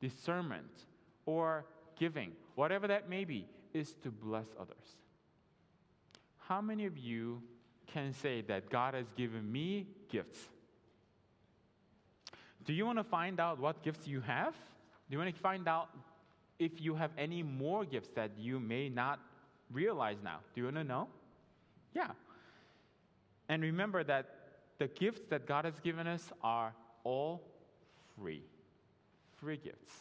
discernment, 0.00 0.84
or 1.24 1.64
giving, 1.98 2.32
whatever 2.54 2.86
that 2.86 3.08
may 3.08 3.24
be, 3.24 3.48
is 3.72 3.94
to 4.02 4.10
bless 4.10 4.46
others. 4.60 4.96
How 6.38 6.60
many 6.60 6.86
of 6.86 6.96
you 6.96 7.42
can 7.86 8.12
say 8.12 8.42
that 8.42 8.70
God 8.70 8.94
has 8.94 9.06
given 9.16 9.50
me 9.50 9.86
gifts? 10.10 10.38
Do 12.64 12.72
you 12.72 12.84
want 12.84 12.98
to 12.98 13.04
find 13.04 13.40
out 13.40 13.58
what 13.58 13.82
gifts 13.82 14.06
you 14.06 14.20
have? 14.20 14.54
Do 15.08 15.14
you 15.14 15.18
want 15.18 15.34
to 15.34 15.40
find 15.40 15.66
out 15.68 15.88
if 16.58 16.80
you 16.80 16.94
have 16.94 17.10
any 17.16 17.42
more 17.42 17.84
gifts 17.84 18.10
that 18.14 18.32
you 18.38 18.58
may 18.58 18.88
not 18.88 19.20
realize 19.72 20.16
now? 20.22 20.38
Do 20.54 20.60
you 20.60 20.64
want 20.66 20.76
to 20.76 20.84
know? 20.84 21.08
Yeah. 21.94 22.10
And 23.48 23.62
remember 23.62 24.02
that 24.04 24.35
the 24.78 24.88
gifts 24.88 25.22
that 25.30 25.46
God 25.46 25.64
has 25.64 25.78
given 25.80 26.06
us 26.06 26.32
are 26.42 26.72
all 27.04 27.42
free. 28.18 28.42
Free 29.36 29.56
gifts. 29.56 29.92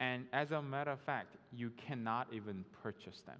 And 0.00 0.24
as 0.32 0.50
a 0.50 0.62
matter 0.62 0.92
of 0.92 1.00
fact, 1.00 1.36
you 1.52 1.70
cannot 1.86 2.28
even 2.32 2.64
purchase 2.82 3.20
them. 3.20 3.36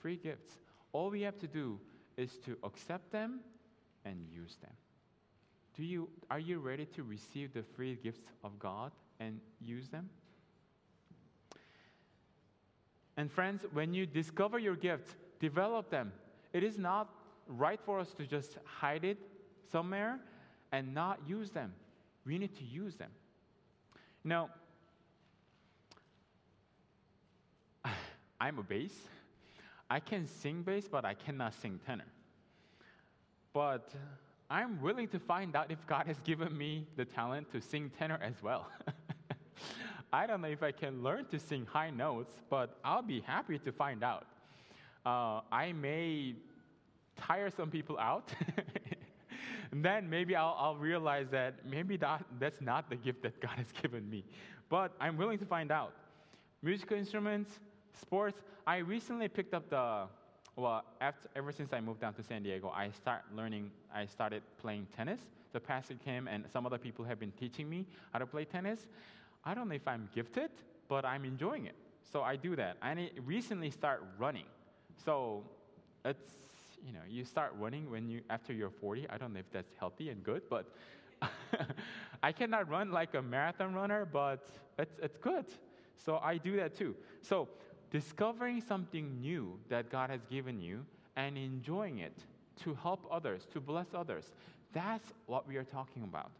Free 0.00 0.16
gifts. 0.16 0.58
All 0.92 1.10
we 1.10 1.22
have 1.22 1.38
to 1.38 1.46
do 1.46 1.78
is 2.16 2.36
to 2.44 2.56
accept 2.62 3.10
them 3.10 3.40
and 4.04 4.16
use 4.30 4.56
them. 4.60 4.72
Do 5.76 5.84
you, 5.84 6.08
are 6.30 6.38
you 6.38 6.58
ready 6.58 6.84
to 6.94 7.02
receive 7.02 7.54
the 7.54 7.62
free 7.62 7.98
gifts 8.02 8.20
of 8.44 8.58
God 8.58 8.92
and 9.20 9.40
use 9.60 9.88
them? 9.88 10.10
And 13.16 13.30
friends, 13.30 13.64
when 13.72 13.94
you 13.94 14.04
discover 14.04 14.58
your 14.58 14.76
gifts, 14.76 15.14
develop 15.40 15.90
them. 15.90 16.12
It 16.52 16.62
is 16.62 16.78
not 16.78 17.08
right 17.46 17.80
for 17.84 17.98
us 17.98 18.12
to 18.14 18.26
just 18.26 18.58
hide 18.64 19.04
it 19.04 19.18
somewhere 19.72 20.20
and 20.70 20.94
not 20.94 21.18
use 21.26 21.50
them. 21.50 21.72
We 22.24 22.38
need 22.38 22.54
to 22.58 22.64
use 22.64 22.94
them. 22.94 23.10
Now, 24.22 24.50
I'm 28.40 28.58
a 28.58 28.62
bass. 28.62 28.92
I 29.90 29.98
can 30.00 30.26
sing 30.26 30.62
bass, 30.62 30.86
but 30.90 31.04
I 31.04 31.14
cannot 31.14 31.54
sing 31.54 31.80
tenor. 31.84 32.04
But 33.52 33.90
I'm 34.48 34.80
willing 34.80 35.08
to 35.08 35.18
find 35.18 35.56
out 35.56 35.70
if 35.70 35.86
God 35.86 36.06
has 36.06 36.18
given 36.20 36.56
me 36.56 36.86
the 36.96 37.04
talent 37.04 37.50
to 37.52 37.60
sing 37.60 37.90
tenor 37.98 38.18
as 38.22 38.34
well. 38.42 38.68
I 40.12 40.26
don't 40.26 40.42
know 40.42 40.48
if 40.48 40.62
I 40.62 40.72
can 40.72 41.02
learn 41.02 41.24
to 41.26 41.38
sing 41.38 41.66
high 41.66 41.90
notes, 41.90 42.34
but 42.50 42.76
I'll 42.84 43.02
be 43.02 43.20
happy 43.20 43.58
to 43.58 43.72
find 43.72 44.04
out. 44.04 44.26
Uh, 45.04 45.40
I 45.50 45.72
may 45.72 46.34
tire 47.16 47.50
some 47.50 47.70
people 47.70 47.98
out. 47.98 48.30
and 49.72 49.82
then 49.82 50.08
maybe 50.08 50.36
I'll, 50.36 50.54
I'll 50.58 50.76
realize 50.76 51.26
that 51.30 51.54
maybe 51.66 51.96
that, 51.96 52.24
that's 52.38 52.60
not 52.60 52.90
the 52.90 52.96
gift 52.96 53.22
that 53.22 53.40
God 53.40 53.56
has 53.56 53.72
given 53.82 54.08
me. 54.08 54.22
But 54.68 54.92
I'm 55.00 55.16
willing 55.16 55.38
to 55.38 55.46
find 55.46 55.72
out. 55.72 55.94
Musical 56.62 56.96
instruments, 56.96 57.58
sports. 58.00 58.40
I 58.66 58.76
recently 58.76 59.28
picked 59.28 59.54
up 59.54 59.68
the, 59.70 60.04
well, 60.56 60.84
after, 61.00 61.28
ever 61.34 61.50
since 61.52 61.72
I 61.72 61.80
moved 61.80 62.00
down 62.00 62.14
to 62.14 62.22
San 62.22 62.42
Diego, 62.42 62.70
I 62.74 62.90
start 62.90 63.22
learning, 63.34 63.70
I 63.92 64.06
started 64.06 64.42
playing 64.60 64.86
tennis. 64.94 65.20
The 65.52 65.60
pastor 65.60 65.94
came 66.04 66.28
and 66.28 66.44
some 66.52 66.66
other 66.66 66.78
people 66.78 67.04
have 67.06 67.18
been 67.18 67.32
teaching 67.32 67.68
me 67.68 67.86
how 68.12 68.18
to 68.18 68.26
play 68.26 68.44
tennis. 68.44 68.86
I 69.44 69.54
don't 69.54 69.68
know 69.68 69.74
if 69.74 69.88
I'm 69.88 70.08
gifted, 70.14 70.50
but 70.88 71.04
I'm 71.04 71.24
enjoying 71.24 71.66
it. 71.66 71.74
So 72.12 72.22
I 72.22 72.36
do 72.36 72.54
that. 72.56 72.76
I 72.82 73.10
recently 73.24 73.70
start 73.70 74.04
running. 74.18 74.44
So 75.04 75.42
it's 76.04 76.34
you 76.84 76.92
know, 76.92 77.00
you 77.08 77.24
start 77.24 77.54
running 77.58 77.90
when 77.90 78.08
you 78.08 78.22
after 78.30 78.52
you're 78.52 78.70
40. 78.70 79.08
I 79.10 79.18
don't 79.18 79.32
know 79.32 79.40
if 79.40 79.50
that's 79.52 79.72
healthy 79.78 80.10
and 80.10 80.22
good, 80.22 80.42
but 80.50 80.66
I 82.22 82.32
cannot 82.32 82.68
run 82.68 82.90
like 82.90 83.14
a 83.14 83.22
marathon 83.22 83.74
runner, 83.74 84.04
but 84.04 84.48
it's 84.78 84.98
it's 85.02 85.16
good. 85.18 85.46
So 85.96 86.18
I 86.22 86.38
do 86.38 86.56
that 86.56 86.76
too. 86.76 86.96
So 87.20 87.48
discovering 87.90 88.60
something 88.60 89.20
new 89.20 89.58
that 89.68 89.90
God 89.90 90.10
has 90.10 90.20
given 90.28 90.60
you 90.60 90.84
and 91.16 91.36
enjoying 91.36 91.98
it 91.98 92.16
to 92.64 92.74
help 92.74 93.06
others, 93.10 93.46
to 93.52 93.60
bless 93.60 93.86
others. 93.94 94.30
That's 94.72 95.06
what 95.26 95.46
we 95.46 95.56
are 95.56 95.64
talking 95.64 96.02
about. 96.02 96.30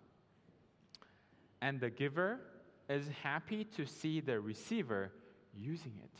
And 1.60 1.80
the 1.80 1.90
giver 1.90 2.40
is 2.88 3.04
happy 3.22 3.64
to 3.76 3.86
see 3.86 4.20
the 4.20 4.40
receiver 4.40 5.12
using 5.56 5.92
it. 6.02 6.10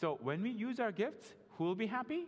So 0.00 0.18
when 0.22 0.42
we 0.42 0.50
use 0.50 0.80
our 0.80 0.92
gifts, 0.92 1.34
who 1.56 1.64
will 1.64 1.74
be 1.74 1.86
happy? 1.86 2.26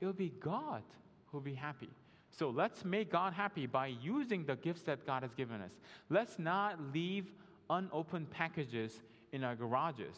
It'll 0.00 0.12
be 0.12 0.32
God 0.40 0.82
who'll 1.26 1.40
be 1.40 1.54
happy. 1.54 1.90
So 2.30 2.50
let's 2.50 2.84
make 2.84 3.10
God 3.10 3.32
happy 3.32 3.66
by 3.66 3.88
using 3.88 4.44
the 4.44 4.56
gifts 4.56 4.82
that 4.82 5.06
God 5.06 5.22
has 5.22 5.34
given 5.34 5.60
us. 5.60 5.72
Let's 6.10 6.38
not 6.38 6.78
leave 6.92 7.26
unopened 7.70 8.30
packages 8.30 9.02
in 9.32 9.44
our 9.44 9.54
garages, 9.54 10.16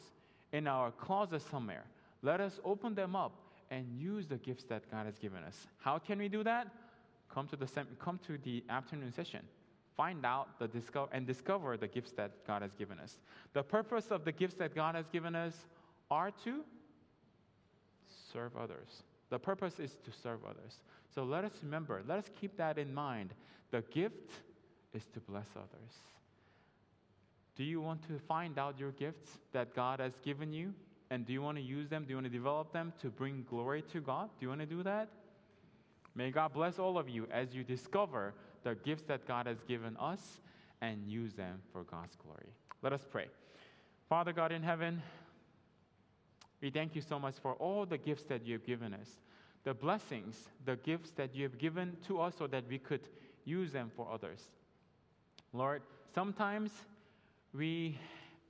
in 0.52 0.66
our 0.66 0.90
closet 0.90 1.42
somewhere. 1.50 1.84
Let 2.22 2.40
us 2.40 2.60
open 2.64 2.94
them 2.94 3.16
up 3.16 3.32
and 3.70 3.86
use 3.98 4.26
the 4.26 4.36
gifts 4.36 4.64
that 4.64 4.90
God 4.90 5.06
has 5.06 5.18
given 5.18 5.42
us. 5.44 5.66
How 5.78 5.98
can 5.98 6.18
we 6.18 6.28
do 6.28 6.42
that? 6.44 6.68
Come 7.32 7.46
to 7.48 7.56
the 7.56 7.66
come 8.00 8.18
to 8.26 8.36
the 8.38 8.64
afternoon 8.68 9.12
session. 9.12 9.40
Find 9.96 10.24
out 10.24 10.58
the 10.58 10.66
discover 10.66 11.08
and 11.12 11.26
discover 11.26 11.76
the 11.76 11.86
gifts 11.86 12.12
that 12.12 12.32
God 12.46 12.62
has 12.62 12.72
given 12.74 12.98
us. 12.98 13.18
The 13.52 13.62
purpose 13.62 14.06
of 14.10 14.24
the 14.24 14.32
gifts 14.32 14.54
that 14.54 14.74
God 14.74 14.94
has 14.94 15.06
given 15.08 15.34
us 15.34 15.54
are 16.10 16.30
to 16.44 16.64
serve 18.32 18.56
others. 18.56 19.02
The 19.30 19.38
purpose 19.38 19.78
is 19.78 19.96
to 20.04 20.10
serve 20.22 20.40
others. 20.44 20.82
So 21.14 21.24
let 21.24 21.44
us 21.44 21.52
remember, 21.62 22.02
let 22.06 22.18
us 22.18 22.30
keep 22.40 22.56
that 22.56 22.78
in 22.78 22.92
mind. 22.92 23.32
The 23.70 23.82
gift 23.92 24.32
is 24.92 25.04
to 25.14 25.20
bless 25.20 25.46
others. 25.56 25.94
Do 27.56 27.64
you 27.64 27.80
want 27.80 28.02
to 28.08 28.18
find 28.26 28.58
out 28.58 28.78
your 28.78 28.92
gifts 28.92 29.38
that 29.52 29.74
God 29.74 30.00
has 30.00 30.12
given 30.24 30.52
you? 30.52 30.72
And 31.10 31.26
do 31.26 31.32
you 31.32 31.42
want 31.42 31.58
to 31.58 31.62
use 31.62 31.88
them? 31.88 32.04
Do 32.04 32.10
you 32.10 32.16
want 32.16 32.26
to 32.26 32.30
develop 32.30 32.72
them 32.72 32.92
to 33.02 33.08
bring 33.08 33.44
glory 33.48 33.82
to 33.92 34.00
God? 34.00 34.30
Do 34.38 34.46
you 34.46 34.48
want 34.48 34.60
to 34.60 34.66
do 34.66 34.82
that? 34.82 35.08
May 36.14 36.30
God 36.30 36.52
bless 36.52 36.78
all 36.78 36.98
of 36.98 37.08
you 37.08 37.26
as 37.32 37.54
you 37.54 37.62
discover 37.62 38.34
the 38.64 38.74
gifts 38.74 39.04
that 39.04 39.26
God 39.26 39.46
has 39.46 39.58
given 39.66 39.96
us 39.98 40.40
and 40.80 41.06
use 41.06 41.34
them 41.34 41.60
for 41.72 41.82
God's 41.84 42.16
glory. 42.16 42.48
Let 42.82 42.92
us 42.92 43.04
pray. 43.08 43.26
Father 44.08 44.32
God 44.32 44.52
in 44.52 44.62
heaven, 44.62 45.02
we 46.60 46.70
thank 46.70 46.94
you 46.94 47.02
so 47.02 47.18
much 47.18 47.34
for 47.40 47.54
all 47.54 47.86
the 47.86 47.98
gifts 47.98 48.24
that 48.24 48.46
you 48.46 48.52
have 48.54 48.66
given 48.66 48.92
us, 48.94 49.08
the 49.64 49.74
blessings, 49.74 50.48
the 50.64 50.76
gifts 50.76 51.10
that 51.12 51.34
you 51.34 51.42
have 51.42 51.58
given 51.58 51.96
to 52.06 52.20
us 52.20 52.34
so 52.38 52.46
that 52.46 52.64
we 52.68 52.78
could 52.78 53.08
use 53.44 53.72
them 53.72 53.90
for 53.96 54.08
others. 54.12 54.40
Lord, 55.52 55.82
sometimes 56.14 56.70
we 57.52 57.98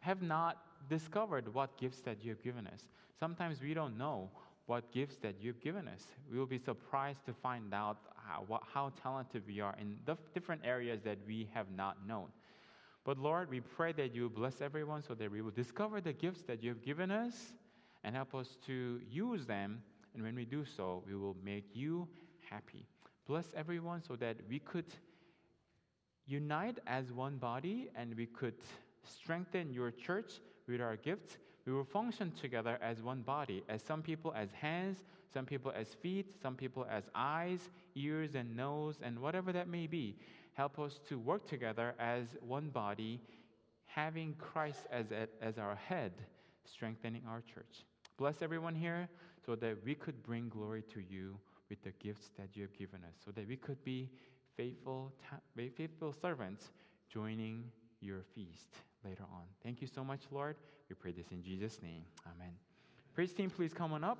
have 0.00 0.22
not 0.22 0.58
discovered 0.88 1.52
what 1.54 1.76
gifts 1.78 2.00
that 2.00 2.22
you 2.22 2.30
have 2.30 2.42
given 2.42 2.66
us. 2.66 2.82
Sometimes 3.18 3.60
we 3.60 3.74
don't 3.74 3.96
know 3.96 4.28
what 4.66 4.92
gifts 4.92 5.16
that 5.16 5.34
you've 5.40 5.60
given 5.60 5.88
us. 5.88 6.04
We 6.30 6.38
will 6.38 6.46
be 6.46 6.58
surprised 6.58 7.24
to 7.26 7.32
find 7.32 7.74
out 7.74 7.98
how, 8.16 8.44
what, 8.46 8.62
how 8.72 8.92
talented 9.02 9.42
we 9.46 9.60
are 9.60 9.74
in 9.80 9.96
the 10.06 10.16
different 10.32 10.62
areas 10.64 11.00
that 11.04 11.18
we 11.26 11.48
have 11.52 11.66
not 11.76 11.96
known. 12.06 12.26
But 13.04 13.18
Lord, 13.18 13.50
we 13.50 13.60
pray 13.60 13.92
that 13.92 14.14
you 14.14 14.28
bless 14.28 14.60
everyone 14.60 15.02
so 15.02 15.14
that 15.14 15.30
we 15.30 15.42
will 15.42 15.50
discover 15.50 16.00
the 16.00 16.12
gifts 16.12 16.42
that 16.42 16.62
you 16.62 16.68
have 16.70 16.82
given 16.82 17.10
us 17.10 17.34
and 18.04 18.14
help 18.14 18.34
us 18.34 18.56
to 18.66 19.00
use 19.08 19.46
them. 19.46 19.82
And 20.14 20.22
when 20.22 20.34
we 20.34 20.44
do 20.44 20.64
so, 20.64 21.02
we 21.06 21.14
will 21.14 21.36
make 21.44 21.66
you 21.74 22.08
happy. 22.48 22.86
Bless 23.26 23.46
everyone 23.54 24.02
so 24.02 24.16
that 24.16 24.36
we 24.48 24.58
could 24.58 24.86
unite 26.26 26.78
as 26.86 27.12
one 27.12 27.36
body 27.36 27.88
and 27.94 28.14
we 28.16 28.26
could 28.26 28.54
strengthen 29.04 29.72
your 29.72 29.90
church 29.90 30.40
with 30.68 30.80
our 30.80 30.96
gifts. 30.96 31.38
We 31.66 31.72
will 31.72 31.84
function 31.84 32.32
together 32.40 32.78
as 32.82 33.02
one 33.02 33.22
body, 33.22 33.62
as 33.68 33.82
some 33.82 34.02
people 34.02 34.32
as 34.36 34.48
hands, 34.52 34.98
some 35.32 35.46
people 35.46 35.72
as 35.76 35.88
feet, 35.88 36.34
some 36.42 36.56
people 36.56 36.86
as 36.90 37.04
eyes, 37.14 37.70
ears, 37.94 38.34
and 38.34 38.56
nose, 38.56 38.96
and 39.02 39.18
whatever 39.18 39.52
that 39.52 39.68
may 39.68 39.86
be. 39.86 40.16
Help 40.54 40.78
us 40.78 40.98
to 41.08 41.18
work 41.18 41.46
together 41.46 41.94
as 41.98 42.26
one 42.40 42.68
body, 42.68 43.20
having 43.86 44.34
Christ 44.34 44.86
as, 44.90 45.06
as 45.40 45.58
our 45.58 45.76
head, 45.76 46.12
strengthening 46.64 47.22
our 47.28 47.42
church. 47.42 47.84
Bless 48.20 48.42
everyone 48.42 48.74
here 48.74 49.08
so 49.46 49.56
that 49.56 49.78
we 49.82 49.94
could 49.94 50.22
bring 50.22 50.50
glory 50.50 50.82
to 50.92 51.00
you 51.00 51.38
with 51.70 51.82
the 51.82 51.92
gifts 51.92 52.28
that 52.36 52.48
you 52.52 52.60
have 52.60 52.72
given 52.74 53.00
us, 53.02 53.14
so 53.24 53.30
that 53.30 53.48
we 53.48 53.56
could 53.56 53.82
be 53.82 54.10
faithful, 54.58 55.10
faithful 55.56 56.12
servants 56.12 56.68
joining 57.08 57.64
your 58.02 58.20
feast. 58.34 58.76
later 59.06 59.24
on. 59.32 59.44
Thank 59.62 59.80
you 59.80 59.88
so 59.88 60.04
much, 60.04 60.20
Lord. 60.30 60.56
We 60.90 60.96
pray 60.96 61.12
this 61.12 61.28
in 61.30 61.42
Jesus' 61.42 61.80
name. 61.82 62.02
Amen. 62.26 62.52
Praise 63.14 63.32
team, 63.32 63.48
please 63.48 63.72
come 63.72 63.94
on 63.94 64.04
up. 64.04 64.18